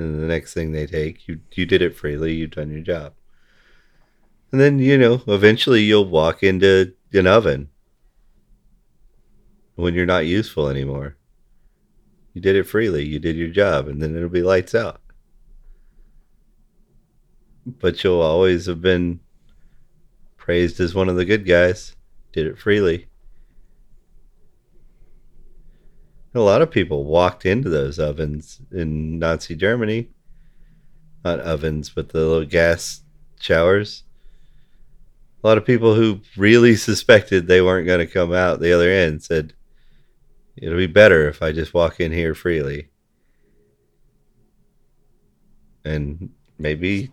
And 0.00 0.22
the 0.22 0.26
next 0.26 0.54
thing 0.54 0.72
they 0.72 0.86
take, 0.86 1.28
you 1.28 1.40
you 1.52 1.66
did 1.66 1.82
it 1.82 1.94
freely, 1.94 2.32
you've 2.32 2.52
done 2.52 2.70
your 2.70 2.80
job. 2.80 3.12
And 4.50 4.58
then, 4.58 4.78
you 4.78 4.96
know, 4.96 5.22
eventually 5.28 5.82
you'll 5.82 6.08
walk 6.08 6.42
into 6.42 6.94
an 7.12 7.26
oven 7.26 7.68
when 9.74 9.92
you're 9.94 10.06
not 10.06 10.26
useful 10.26 10.68
anymore. 10.68 11.16
You 12.32 12.40
did 12.40 12.56
it 12.56 12.64
freely, 12.64 13.06
you 13.06 13.18
did 13.18 13.36
your 13.36 13.48
job, 13.48 13.88
and 13.88 14.02
then 14.02 14.16
it'll 14.16 14.30
be 14.30 14.42
lights 14.42 14.74
out. 14.74 15.02
But 17.66 18.02
you'll 18.02 18.22
always 18.22 18.64
have 18.66 18.80
been 18.80 19.20
praised 20.38 20.80
as 20.80 20.94
one 20.94 21.10
of 21.10 21.16
the 21.16 21.26
good 21.26 21.46
guys. 21.46 21.94
Did 22.32 22.46
it 22.46 22.58
freely. 22.58 23.09
A 26.34 26.40
lot 26.40 26.62
of 26.62 26.70
people 26.70 27.04
walked 27.04 27.44
into 27.44 27.68
those 27.68 27.98
ovens 27.98 28.60
in 28.70 29.18
Nazi 29.18 29.56
Germany. 29.56 30.10
Not 31.24 31.40
ovens, 31.40 31.90
but 31.90 32.10
the 32.10 32.20
little 32.20 32.46
gas 32.46 33.02
showers. 33.40 34.04
A 35.42 35.46
lot 35.46 35.58
of 35.58 35.64
people 35.64 35.94
who 35.94 36.20
really 36.36 36.76
suspected 36.76 37.46
they 37.46 37.60
weren't 37.60 37.86
going 37.86 37.98
to 37.98 38.12
come 38.12 38.32
out 38.32 38.60
the 38.60 38.72
other 38.72 38.90
end 38.90 39.22
said, 39.22 39.54
It'll 40.56 40.78
be 40.78 40.86
better 40.86 41.28
if 41.28 41.42
I 41.42 41.52
just 41.52 41.74
walk 41.74 42.00
in 42.00 42.12
here 42.12 42.34
freely. 42.34 42.90
And 45.84 46.30
maybe, 46.58 47.10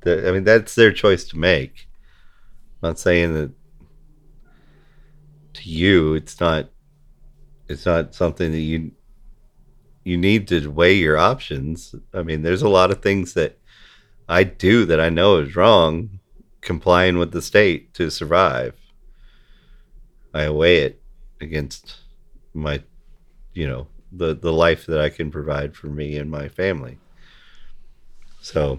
the, 0.00 0.26
I 0.26 0.32
mean, 0.32 0.44
that's 0.44 0.74
their 0.74 0.92
choice 0.92 1.24
to 1.28 1.38
make. 1.38 1.88
I'm 2.82 2.90
not 2.90 2.98
saying 2.98 3.34
that 3.34 3.52
to 5.54 5.70
you, 5.70 6.14
it's 6.14 6.40
not 6.40 6.70
it's 7.68 7.86
not 7.86 8.14
something 8.14 8.52
that 8.52 8.60
you 8.60 8.92
you 10.04 10.16
need 10.16 10.46
to 10.48 10.70
weigh 10.70 10.94
your 10.94 11.16
options. 11.18 11.94
I 12.14 12.22
mean, 12.22 12.42
there's 12.42 12.62
a 12.62 12.68
lot 12.68 12.92
of 12.92 13.02
things 13.02 13.34
that 13.34 13.58
I 14.28 14.44
do 14.44 14.84
that 14.84 15.00
I 15.00 15.08
know 15.08 15.38
is 15.38 15.56
wrong, 15.56 16.20
complying 16.60 17.18
with 17.18 17.32
the 17.32 17.42
state 17.42 17.92
to 17.94 18.10
survive. 18.10 18.74
I 20.32 20.48
weigh 20.50 20.78
it 20.82 21.02
against 21.40 21.96
my, 22.54 22.82
you 23.52 23.66
know, 23.66 23.88
the 24.12 24.34
the 24.34 24.52
life 24.52 24.86
that 24.86 25.00
I 25.00 25.08
can 25.08 25.30
provide 25.30 25.74
for 25.74 25.88
me 25.88 26.16
and 26.16 26.30
my 26.30 26.48
family. 26.48 26.98
So, 28.40 28.78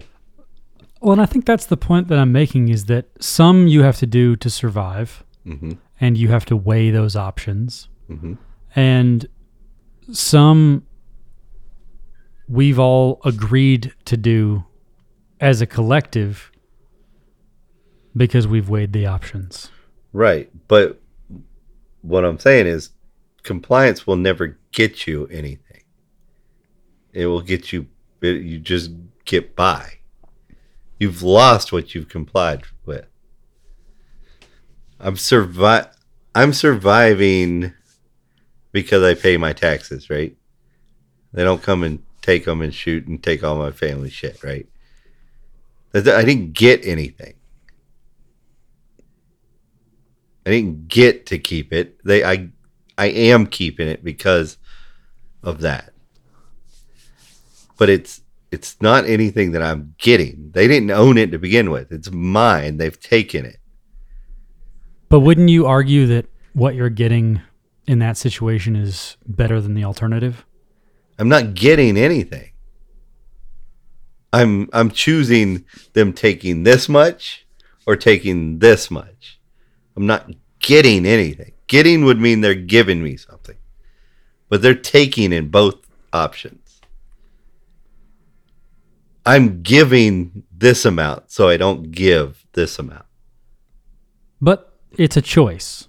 Well, 1.00 1.12
and 1.12 1.20
I 1.20 1.26
think 1.26 1.44
that's 1.44 1.66
the 1.66 1.76
point 1.76 2.08
that 2.08 2.18
I'm 2.18 2.32
making 2.32 2.68
is 2.68 2.86
that 2.86 3.06
some 3.20 3.68
you 3.68 3.82
have 3.82 3.98
to 3.98 4.06
do 4.06 4.34
to 4.36 4.48
survive, 4.48 5.22
mhm, 5.46 5.76
and 6.00 6.16
you 6.16 6.28
have 6.28 6.46
to 6.46 6.56
weigh 6.56 6.90
those 6.90 7.16
options. 7.16 7.88
mhm. 8.10 8.38
And 8.74 9.26
some 10.12 10.84
we've 12.48 12.78
all 12.78 13.20
agreed 13.24 13.92
to 14.06 14.16
do 14.16 14.64
as 15.40 15.60
a 15.60 15.66
collective 15.66 16.50
because 18.16 18.48
we've 18.48 18.68
weighed 18.68 18.92
the 18.92 19.06
options. 19.06 19.70
Right. 20.12 20.50
But 20.66 21.00
what 22.02 22.24
I'm 22.24 22.38
saying 22.38 22.66
is 22.66 22.90
compliance 23.42 24.06
will 24.06 24.16
never 24.16 24.58
get 24.72 25.06
you 25.06 25.26
anything. 25.28 25.82
It 27.12 27.26
will 27.26 27.42
get 27.42 27.72
you 27.72 27.86
you 28.20 28.58
just 28.58 28.90
get 29.24 29.54
by. 29.54 29.98
You've 30.98 31.22
lost 31.22 31.72
what 31.72 31.94
you've 31.94 32.08
complied 32.08 32.64
with. 32.84 33.06
I'm 34.98 35.14
survi- 35.14 35.88
I'm 36.34 36.52
surviving 36.52 37.72
because 38.72 39.02
I 39.02 39.14
pay 39.14 39.36
my 39.36 39.52
taxes, 39.52 40.10
right? 40.10 40.36
They 41.32 41.44
don't 41.44 41.62
come 41.62 41.82
and 41.82 42.02
take 42.22 42.44
them 42.44 42.62
and 42.62 42.74
shoot 42.74 43.06
and 43.06 43.22
take 43.22 43.42
all 43.44 43.56
my 43.56 43.70
family 43.70 44.10
shit, 44.10 44.42
right? 44.42 44.66
I 45.94 46.00
didn't 46.00 46.52
get 46.52 46.86
anything. 46.86 47.34
I 50.46 50.50
didn't 50.50 50.88
get 50.88 51.26
to 51.26 51.38
keep 51.38 51.72
it. 51.72 52.02
They 52.04 52.24
I 52.24 52.48
I 52.96 53.06
am 53.06 53.46
keeping 53.46 53.88
it 53.88 54.02
because 54.02 54.56
of 55.42 55.60
that. 55.60 55.92
But 57.76 57.88
it's 57.90 58.22
it's 58.50 58.80
not 58.80 59.04
anything 59.06 59.52
that 59.52 59.62
I'm 59.62 59.94
getting. 59.98 60.50
They 60.52 60.66
didn't 60.66 60.90
own 60.90 61.18
it 61.18 61.32
to 61.32 61.38
begin 61.38 61.70
with. 61.70 61.92
It's 61.92 62.10
mine. 62.10 62.78
They've 62.78 62.98
taken 62.98 63.44
it. 63.44 63.58
But 65.08 65.20
wouldn't 65.20 65.50
you 65.50 65.66
argue 65.66 66.06
that 66.06 66.26
what 66.54 66.74
you're 66.74 66.90
getting 66.90 67.40
in 67.88 67.98
that 68.00 68.18
situation 68.18 68.76
is 68.76 69.16
better 69.26 69.60
than 69.60 69.74
the 69.74 69.82
alternative? 69.82 70.44
I'm 71.18 71.28
not 71.28 71.54
getting 71.54 71.96
anything. 71.96 72.52
I'm 74.32 74.68
I'm 74.74 74.90
choosing 74.90 75.64
them 75.94 76.12
taking 76.12 76.62
this 76.62 76.88
much 76.88 77.46
or 77.86 77.96
taking 77.96 78.58
this 78.58 78.90
much. 78.90 79.40
I'm 79.96 80.06
not 80.06 80.30
getting 80.60 81.06
anything. 81.06 81.54
Getting 81.66 82.04
would 82.04 82.20
mean 82.20 82.42
they're 82.42 82.54
giving 82.54 83.02
me 83.02 83.16
something. 83.16 83.56
But 84.50 84.60
they're 84.60 84.74
taking 84.74 85.32
in 85.32 85.48
both 85.48 85.76
options. 86.12 86.80
I'm 89.24 89.62
giving 89.62 90.44
this 90.52 90.84
amount, 90.84 91.30
so 91.30 91.48
I 91.48 91.56
don't 91.56 91.90
give 91.90 92.46
this 92.52 92.78
amount. 92.78 93.04
But 94.40 94.78
it's 94.96 95.16
a 95.16 95.22
choice. 95.22 95.87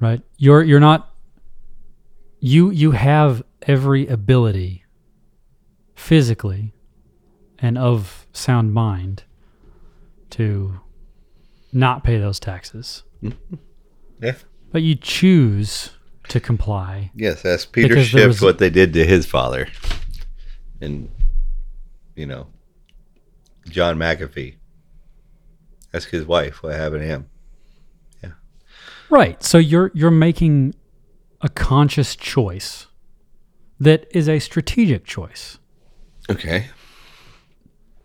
Right? 0.00 0.22
You're 0.38 0.62
you're 0.62 0.80
not 0.80 1.14
you 2.40 2.70
you 2.70 2.92
have 2.92 3.42
every 3.62 4.06
ability 4.06 4.84
physically 5.94 6.72
and 7.58 7.76
of 7.76 8.26
sound 8.32 8.72
mind 8.72 9.24
to 10.30 10.80
not 11.72 12.02
pay 12.02 12.18
those 12.18 12.40
taxes. 12.40 13.02
Mm-hmm. 13.22 13.56
Yeah. 14.22 14.34
But 14.72 14.82
you 14.82 14.94
choose 14.94 15.90
to 16.28 16.40
comply. 16.40 17.10
Yes, 17.14 17.44
ask 17.44 17.72
Peter 17.72 18.02
Schiff 18.02 18.40
what 18.40 18.58
they 18.58 18.70
did 18.70 18.92
to 18.94 19.04
his 19.04 19.26
father. 19.26 19.68
And, 20.80 21.10
you 22.14 22.26
know, 22.26 22.46
John 23.68 23.98
McAfee. 23.98 24.56
Ask 25.92 26.10
his 26.10 26.24
wife 26.24 26.62
what 26.62 26.74
happened 26.74 27.00
to 27.00 27.06
him. 27.06 27.29
Right. 29.10 29.42
So 29.42 29.58
you're 29.58 29.90
you're 29.94 30.10
making 30.10 30.74
a 31.40 31.48
conscious 31.48 32.14
choice 32.14 32.86
that 33.78 34.06
is 34.10 34.28
a 34.28 34.38
strategic 34.38 35.04
choice. 35.04 35.58
Okay. 36.30 36.68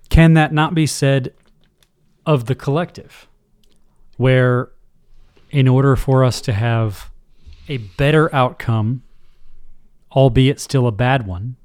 Can 0.09 0.33
that 0.33 0.51
not 0.51 0.73
be 0.73 0.87
said 0.87 1.33
of 2.25 2.45
the 2.45 2.55
collective? 2.55 3.27
Where 4.17 4.71
in 5.51 5.67
order 5.67 5.95
for 5.95 6.23
us 6.23 6.41
to 6.41 6.53
have 6.53 7.11
a 7.67 7.77
better 7.77 8.33
outcome, 8.33 9.03
albeit 10.11 10.59
still 10.59 10.87
a 10.87 10.91
bad 10.91 11.27
one, 11.27 11.55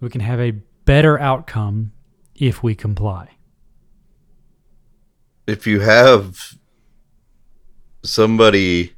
we 0.00 0.08
can 0.08 0.20
have 0.20 0.40
a 0.40 0.52
better 0.84 1.18
outcome 1.20 1.92
if 2.34 2.62
we 2.62 2.74
comply. 2.74 3.28
If 5.46 5.66
you 5.66 5.80
have 5.80 6.56
somebody 8.02 8.94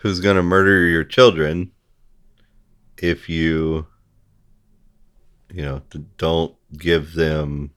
who's 0.00 0.20
going 0.20 0.36
to 0.36 0.42
murder 0.42 0.86
your 0.86 1.04
children, 1.04 1.72
if 2.98 3.28
you, 3.28 3.86
you 5.52 5.62
know, 5.62 5.82
don't 6.16 6.54
give 6.76 7.14
them 7.14 7.72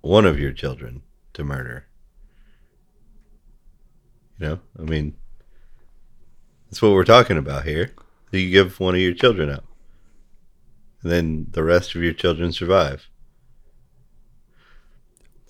one 0.00 0.26
of 0.26 0.38
your 0.38 0.52
children 0.52 1.02
to 1.32 1.44
murder. 1.44 1.86
You 4.38 4.46
know, 4.46 4.60
I 4.78 4.82
mean, 4.82 5.16
that's 6.66 6.82
what 6.82 6.92
we're 6.92 7.04
talking 7.04 7.38
about 7.38 7.64
here. 7.64 7.92
You 8.32 8.50
give 8.50 8.80
one 8.80 8.94
of 8.94 9.00
your 9.00 9.14
children 9.14 9.48
up, 9.48 9.64
and 11.02 11.12
then 11.12 11.46
the 11.50 11.62
rest 11.62 11.94
of 11.94 12.02
your 12.02 12.12
children 12.12 12.52
survive. 12.52 13.08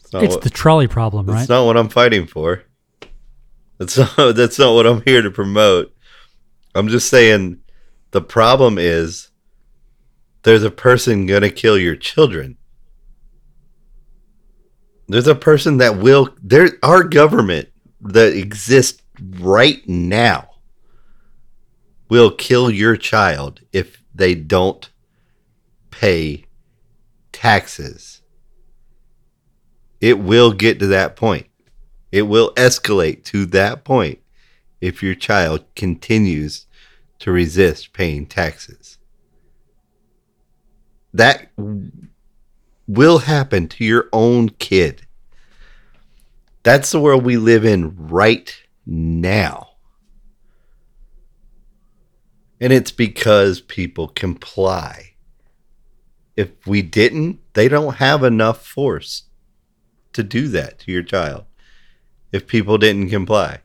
It's 0.04 0.14
it's 0.14 0.34
what- 0.34 0.42
the 0.42 0.50
trolley 0.50 0.86
problem, 0.86 1.26
right? 1.26 1.38
that's 1.38 1.48
not 1.48 1.66
what 1.66 1.76
I'm 1.76 1.88
fighting 1.88 2.26
for. 2.26 2.62
That's 3.78 3.98
not 4.18 4.36
that's 4.36 4.58
not 4.58 4.74
what 4.74 4.86
I'm 4.86 5.02
here 5.02 5.22
to 5.22 5.30
promote. 5.30 5.94
I'm 6.74 6.88
just 6.88 7.08
saying 7.08 7.60
the 8.10 8.20
problem 8.20 8.78
is 8.78 9.30
there's 10.42 10.62
a 10.62 10.70
person 10.70 11.26
gonna 11.26 11.50
kill 11.50 11.78
your 11.78 11.96
children. 11.96 12.56
There's 15.08 15.26
a 15.26 15.34
person 15.34 15.78
that 15.78 15.98
will 15.98 16.34
there 16.42 16.70
our 16.82 17.02
government 17.02 17.68
that 18.00 18.34
exists 18.34 19.02
right 19.40 19.86
now 19.88 20.50
will 22.08 22.30
kill 22.30 22.70
your 22.70 22.96
child 22.96 23.60
if 23.72 24.02
they 24.14 24.34
don't 24.34 24.90
pay 25.90 26.44
taxes. 27.32 28.13
It 30.04 30.18
will 30.18 30.52
get 30.52 30.80
to 30.80 30.86
that 30.88 31.16
point. 31.16 31.46
It 32.12 32.24
will 32.24 32.52
escalate 32.56 33.24
to 33.24 33.46
that 33.46 33.84
point 33.84 34.18
if 34.78 35.02
your 35.02 35.14
child 35.14 35.64
continues 35.74 36.66
to 37.20 37.32
resist 37.32 37.94
paying 37.94 38.26
taxes. 38.26 38.98
That 41.14 41.50
will 42.86 43.20
happen 43.20 43.66
to 43.68 43.82
your 43.82 44.10
own 44.12 44.50
kid. 44.50 45.06
That's 46.64 46.90
the 46.90 47.00
world 47.00 47.24
we 47.24 47.38
live 47.38 47.64
in 47.64 47.96
right 47.96 48.54
now. 48.84 49.70
And 52.60 52.74
it's 52.74 52.90
because 52.90 53.62
people 53.62 54.08
comply. 54.08 55.14
If 56.36 56.66
we 56.66 56.82
didn't, 56.82 57.40
they 57.54 57.68
don't 57.68 57.94
have 57.94 58.22
enough 58.22 58.66
force 58.66 59.22
to 60.14 60.22
do 60.22 60.48
that 60.48 60.78
to 60.80 60.92
your 60.92 61.02
child 61.02 61.44
if 62.32 62.46
people 62.46 62.78
didn't 62.78 63.10
comply. 63.10 63.60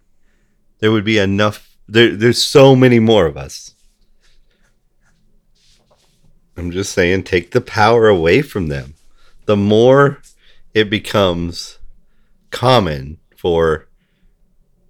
There 0.80 0.92
would 0.92 1.06
be 1.06 1.18
enough 1.18 1.76
there 1.88 2.16
there's 2.16 2.42
so 2.42 2.76
many 2.76 3.00
more 3.00 3.26
of 3.26 3.38
us. 3.38 3.74
I'm 6.56 6.72
just 6.72 6.92
saying 6.92 7.24
take 7.24 7.52
the 7.52 7.62
power 7.62 8.08
away 8.08 8.42
from 8.42 8.68
them. 8.68 8.96
The 9.46 9.58
more 9.58 10.22
it 10.74 10.90
becomes 10.90 11.80
common 12.52 13.18
for 13.36 13.88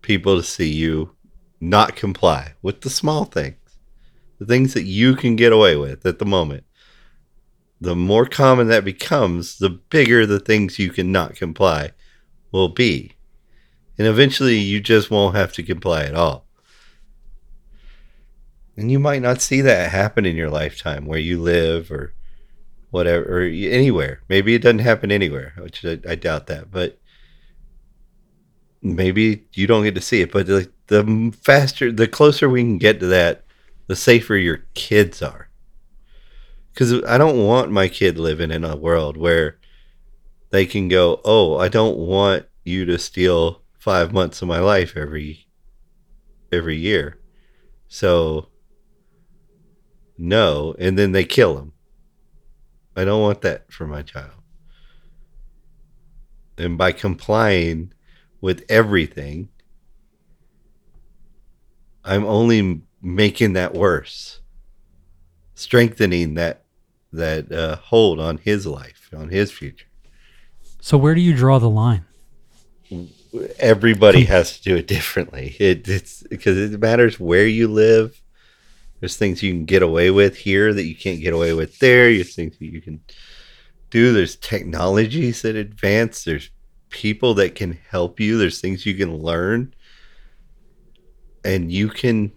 people 0.01 0.35
to 0.35 0.43
see 0.43 0.69
you 0.69 1.15
not 1.61 1.95
comply 1.95 2.53
with 2.61 2.81
the 2.81 2.89
small 2.89 3.25
things, 3.25 3.57
the 4.39 4.45
things 4.45 4.73
that 4.73 4.83
you 4.83 5.15
can 5.15 5.35
get 5.35 5.53
away 5.53 5.75
with 5.75 6.05
at 6.05 6.19
the 6.19 6.25
moment. 6.25 6.63
The 7.81 7.95
more 7.95 8.25
common 8.25 8.67
that 8.67 8.83
becomes, 8.83 9.57
the 9.57 9.69
bigger 9.69 10.25
the 10.25 10.39
things 10.39 10.79
you 10.79 10.91
cannot 10.91 11.35
comply 11.35 11.91
will 12.51 12.69
be. 12.69 13.13
And 13.97 14.07
eventually 14.07 14.57
you 14.57 14.79
just 14.79 15.11
won't 15.11 15.35
have 15.35 15.53
to 15.53 15.63
comply 15.63 16.03
at 16.03 16.15
all. 16.15 16.45
And 18.75 18.91
you 18.91 18.99
might 18.99 19.21
not 19.21 19.41
see 19.41 19.61
that 19.61 19.91
happen 19.91 20.25
in 20.25 20.37
your 20.37 20.49
lifetime 20.49 21.05
where 21.05 21.19
you 21.19 21.41
live 21.41 21.91
or 21.91 22.13
whatever, 22.91 23.39
or 23.39 23.41
anywhere. 23.43 24.21
Maybe 24.29 24.55
it 24.55 24.61
doesn't 24.61 24.79
happen 24.79 25.11
anywhere, 25.11 25.53
which 25.57 25.83
I, 25.85 25.99
I 26.07 26.15
doubt 26.15 26.47
that. 26.47 26.71
But 26.71 26.97
maybe 28.81 29.45
you 29.53 29.67
don't 29.67 29.83
get 29.83 29.95
to 29.95 30.01
see 30.01 30.21
it. 30.21 30.31
But 30.31 30.47
the, 30.47 30.71
the 30.87 31.33
faster, 31.43 31.91
the 31.91 32.07
closer 32.07 32.49
we 32.49 32.61
can 32.61 32.77
get 32.77 32.99
to 33.01 33.07
that, 33.07 33.43
the 33.87 33.95
safer 33.95 34.37
your 34.37 34.65
kids 34.75 35.21
are. 35.21 35.48
Because 36.73 37.03
I 37.03 37.17
don't 37.17 37.45
want 37.45 37.71
my 37.71 37.87
kid 37.87 38.17
living 38.17 38.51
in 38.51 38.63
a 38.63 38.75
world 38.75 39.17
where 39.17 39.59
they 40.51 40.65
can 40.65 40.87
go, 40.87 41.21
oh, 41.25 41.57
I 41.57 41.67
don't 41.67 41.97
want 41.97 42.45
you 42.63 42.85
to 42.85 42.97
steal 42.97 43.63
five 43.77 44.13
months 44.13 44.41
of 44.41 44.47
my 44.47 44.59
life 44.59 44.95
every 44.95 45.47
every 46.51 46.77
year. 46.77 47.19
So 47.87 48.49
no, 50.17 50.75
and 50.77 50.97
then 50.97 51.11
they 51.11 51.23
kill 51.23 51.57
him. 51.57 51.73
I 52.95 53.05
don't 53.05 53.21
want 53.21 53.41
that 53.41 53.71
for 53.71 53.87
my 53.87 54.01
child. 54.01 54.31
And 56.57 56.77
by 56.77 56.91
complying 56.91 57.93
with 58.41 58.65
everything, 58.67 59.47
I'm 62.03 62.25
only 62.25 62.81
making 63.01 63.53
that 63.53 63.73
worse, 63.73 64.38
strengthening 65.59 66.35
that 66.35 66.63
that 67.11 67.51
uh, 67.51 67.75
hold 67.77 68.19
on 68.19 68.37
his 68.37 68.65
life, 68.67 69.09
on 69.15 69.29
his 69.29 69.51
future. 69.51 69.87
So 70.79 70.97
where 70.97 71.15
do 71.15 71.21
you 71.21 71.35
draw 71.35 71.59
the 71.59 71.69
line? 71.69 72.05
everybody 73.59 74.25
has 74.25 74.57
to 74.57 74.63
do 74.63 74.75
it 74.75 74.87
differently. 74.87 75.55
It, 75.59 75.87
it's 75.87 76.23
because 76.23 76.57
it 76.57 76.79
matters 76.79 77.19
where 77.19 77.47
you 77.47 77.67
live. 77.67 78.21
There's 78.99 79.17
things 79.17 79.41
you 79.41 79.51
can 79.51 79.65
get 79.65 79.81
away 79.81 80.11
with 80.11 80.35
here 80.37 80.73
that 80.73 80.85
you 80.85 80.95
can't 80.95 81.21
get 81.21 81.33
away 81.33 81.53
with 81.53 81.79
there. 81.79 82.13
There's 82.13 82.35
things 82.35 82.57
that 82.57 82.65
you 82.65 82.81
can 82.81 83.01
do. 83.89 84.11
There's 84.13 84.35
technologies 84.35 85.41
that 85.43 85.55
advance. 85.55 86.23
There's 86.23 86.49
people 86.89 87.33
that 87.35 87.55
can 87.55 87.79
help 87.89 88.19
you. 88.19 88.37
There's 88.37 88.59
things 88.59 88.85
you 88.85 88.95
can 88.95 89.15
learn, 89.15 89.73
and 91.45 91.71
you 91.71 91.87
can 91.87 92.33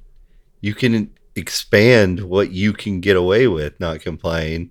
you 0.61 0.75
can 0.75 1.12
expand 1.35 2.21
what 2.21 2.51
you 2.51 2.73
can 2.73 3.01
get 3.01 3.17
away 3.17 3.47
with 3.47 3.79
not 3.81 4.01
complying. 4.01 4.71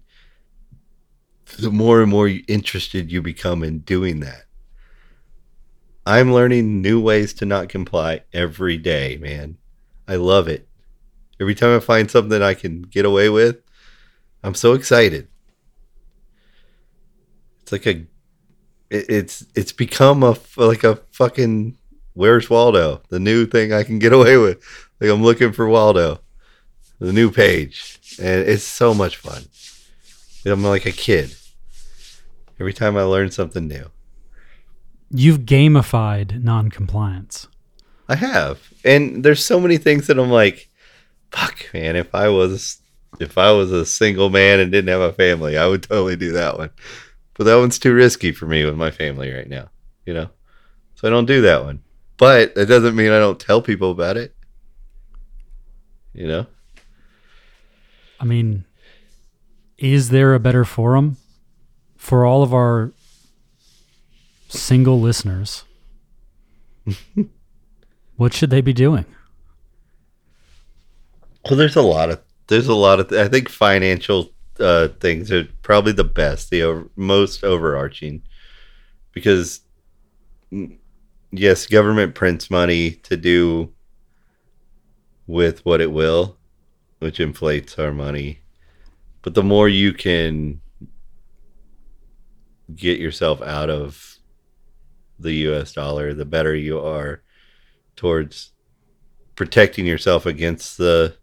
The 1.57 1.71
more 1.71 2.01
and 2.01 2.09
more 2.09 2.29
interested 2.47 3.11
you 3.11 3.21
become 3.21 3.63
in 3.63 3.79
doing 3.79 4.21
that. 4.21 4.45
I'm 6.05 6.33
learning 6.33 6.81
new 6.81 6.99
ways 6.99 7.33
to 7.35 7.45
not 7.45 7.69
comply 7.69 8.21
every 8.33 8.77
day, 8.77 9.17
man. 9.17 9.57
I 10.07 10.15
love 10.15 10.47
it. 10.47 10.67
Every 11.39 11.55
time 11.55 11.75
I 11.75 11.79
find 11.79 12.09
something 12.09 12.41
I 12.41 12.53
can 12.53 12.83
get 12.83 13.05
away 13.05 13.29
with, 13.29 13.57
I'm 14.43 14.55
so 14.55 14.73
excited. 14.73 15.27
It's 17.61 17.71
like 17.71 17.85
a 17.85 18.05
it's 18.89 19.45
it's 19.55 19.71
become 19.71 20.23
a 20.23 20.35
like 20.57 20.83
a 20.83 20.97
fucking 21.11 21.77
where's 22.13 22.49
Waldo? 22.49 23.01
The 23.09 23.19
new 23.19 23.45
thing 23.45 23.71
I 23.71 23.83
can 23.83 23.99
get 23.99 24.13
away 24.13 24.37
with. 24.37 24.63
Like 24.99 25.09
I'm 25.09 25.23
looking 25.23 25.53
for 25.53 25.67
Waldo. 25.67 26.19
The 27.01 27.13
new 27.13 27.31
page, 27.31 27.99
and 28.21 28.47
it's 28.47 28.63
so 28.63 28.93
much 28.93 29.17
fun. 29.17 29.43
I'm 30.45 30.63
like 30.63 30.85
a 30.85 30.91
kid. 30.91 31.35
Every 32.59 32.73
time 32.73 32.95
I 32.95 33.03
learn 33.03 33.31
something 33.31 33.67
new, 33.67 33.89
You've 35.13 35.39
gamified 35.39 36.41
non-compliance. 36.41 37.47
I 38.07 38.15
have, 38.15 38.61
and 38.85 39.23
there's 39.23 39.43
so 39.43 39.59
many 39.59 39.77
things 39.77 40.07
that 40.07 40.17
I'm 40.17 40.29
like, 40.29 40.69
fuck, 41.31 41.65
man. 41.73 41.97
If 41.97 42.15
I 42.15 42.29
was, 42.29 42.81
if 43.19 43.37
I 43.37 43.51
was 43.51 43.71
a 43.73 43.85
single 43.85 44.29
man 44.29 44.59
and 44.59 44.71
didn't 44.71 44.89
have 44.89 45.01
a 45.01 45.11
family, 45.11 45.57
I 45.57 45.67
would 45.67 45.83
totally 45.83 46.15
do 46.15 46.31
that 46.33 46.57
one. 46.57 46.69
But 47.33 47.43
that 47.45 47.55
one's 47.55 47.79
too 47.79 47.93
risky 47.93 48.31
for 48.31 48.45
me 48.45 48.63
with 48.63 48.75
my 48.75 48.91
family 48.91 49.31
right 49.33 49.49
now, 49.49 49.69
you 50.05 50.13
know. 50.13 50.29
So 50.95 51.07
I 51.07 51.11
don't 51.11 51.25
do 51.25 51.41
that 51.41 51.63
one. 51.63 51.81
But 52.17 52.55
that 52.55 52.67
doesn't 52.67 52.95
mean 52.95 53.11
I 53.11 53.19
don't 53.19 53.39
tell 53.39 53.61
people 53.61 53.91
about 53.91 54.15
it. 54.15 54.33
You 56.13 56.27
know. 56.27 56.47
I 58.21 58.25
mean, 58.25 58.65
is 59.79 60.09
there 60.09 60.35
a 60.35 60.39
better 60.39 60.63
forum 60.63 61.17
for 61.97 62.23
all 62.23 62.43
of 62.43 62.53
our 62.53 62.93
single 64.47 65.01
listeners? 65.01 65.63
what 68.17 68.31
should 68.31 68.51
they 68.51 68.61
be 68.61 68.73
doing? 68.73 69.05
Well, 71.49 71.57
there's 71.57 71.75
a 71.75 71.81
lot 71.81 72.11
of 72.11 72.21
there's 72.45 72.67
a 72.67 72.75
lot 72.75 72.99
of 72.99 73.11
I 73.11 73.27
think 73.27 73.49
financial 73.49 74.31
uh, 74.59 74.89
things 74.99 75.31
are 75.31 75.47
probably 75.63 75.93
the 75.93 76.03
best, 76.03 76.51
the 76.51 76.61
over, 76.61 76.89
most 76.95 77.43
overarching, 77.43 78.21
because 79.13 79.61
mm, 80.53 80.77
yes, 81.31 81.65
government 81.65 82.13
prints 82.13 82.51
money 82.51 82.91
to 82.91 83.17
do 83.17 83.73
with 85.25 85.65
what 85.65 85.81
it 85.81 85.91
will, 85.91 86.37
which 87.01 87.19
inflates 87.19 87.79
our 87.79 87.91
money. 87.91 88.41
But 89.23 89.33
the 89.33 89.41
more 89.41 89.67
you 89.67 89.91
can 89.91 90.61
get 92.75 92.99
yourself 92.99 93.41
out 93.41 93.71
of 93.71 94.17
the 95.17 95.33
US 95.49 95.73
dollar, 95.73 96.13
the 96.13 96.25
better 96.25 96.55
you 96.55 96.79
are 96.79 97.23
towards 97.95 98.51
protecting 99.35 99.87
yourself 99.87 100.27
against 100.27 100.77
the 100.77 101.15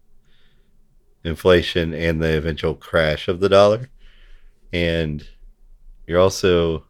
inflation 1.22 1.94
and 1.94 2.20
the 2.20 2.36
eventual 2.36 2.74
crash 2.74 3.28
of 3.28 3.38
the 3.38 3.48
dollar. 3.48 3.88
And 4.72 5.24
you're 6.08 6.18
also 6.18 6.86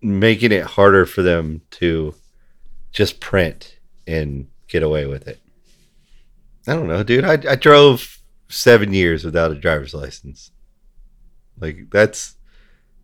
making 0.00 0.52
it 0.52 0.64
harder 0.64 1.04
for 1.04 1.20
them 1.20 1.60
to 1.72 2.14
just 2.90 3.20
print 3.20 3.78
and 4.06 4.48
get 4.66 4.82
away 4.82 5.04
with 5.04 5.28
it. 5.28 5.42
I 6.66 6.74
don't 6.74 6.88
know, 6.88 7.02
dude. 7.02 7.24
I, 7.24 7.38
I 7.50 7.54
drove 7.56 8.18
seven 8.48 8.92
years 8.92 9.24
without 9.24 9.52
a 9.52 9.54
driver's 9.54 9.94
license. 9.94 10.50
Like, 11.58 11.90
that's 11.90 12.34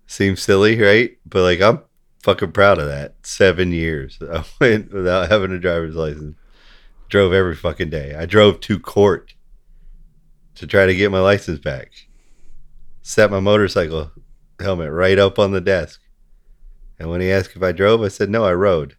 seems 0.07 0.43
silly, 0.43 0.81
right? 0.81 1.17
But, 1.25 1.43
like, 1.43 1.61
I'm 1.61 1.81
fucking 2.23 2.53
proud 2.53 2.79
of 2.79 2.89
that. 2.89 3.15
Seven 3.23 3.73
years 3.73 4.19
I 4.33 4.45
went 4.61 4.93
without 4.93 5.31
having 5.31 5.53
a 5.53 5.59
driver's 5.59 5.95
license. 5.95 6.37
Drove 7.09 7.33
every 7.33 7.55
fucking 7.55 7.91
day. 7.91 8.15
I 8.15 8.27
drove 8.27 8.61
to 8.61 8.79
court 8.79 9.35
to 10.55 10.67
try 10.67 10.87
to 10.87 10.95
get 10.95 11.11
my 11.11 11.21
license 11.21 11.59
back. 11.59 11.93
Set 13.03 13.31
my 13.31 13.41
motorcycle 13.41 14.13
helmet 14.61 14.91
right 14.91 15.19
up 15.19 15.39
on 15.39 15.53
the 15.53 15.61
desk. 15.61 16.01
And 16.99 17.11
when 17.11 17.21
he 17.21 17.31
asked 17.31 17.57
if 17.57 17.63
I 17.63 17.73
drove, 17.73 18.03
I 18.03 18.09
said, 18.09 18.31
no, 18.31 18.45
I 18.45 18.55
rode. 18.55 18.97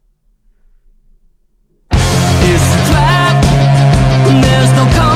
no 4.75 5.12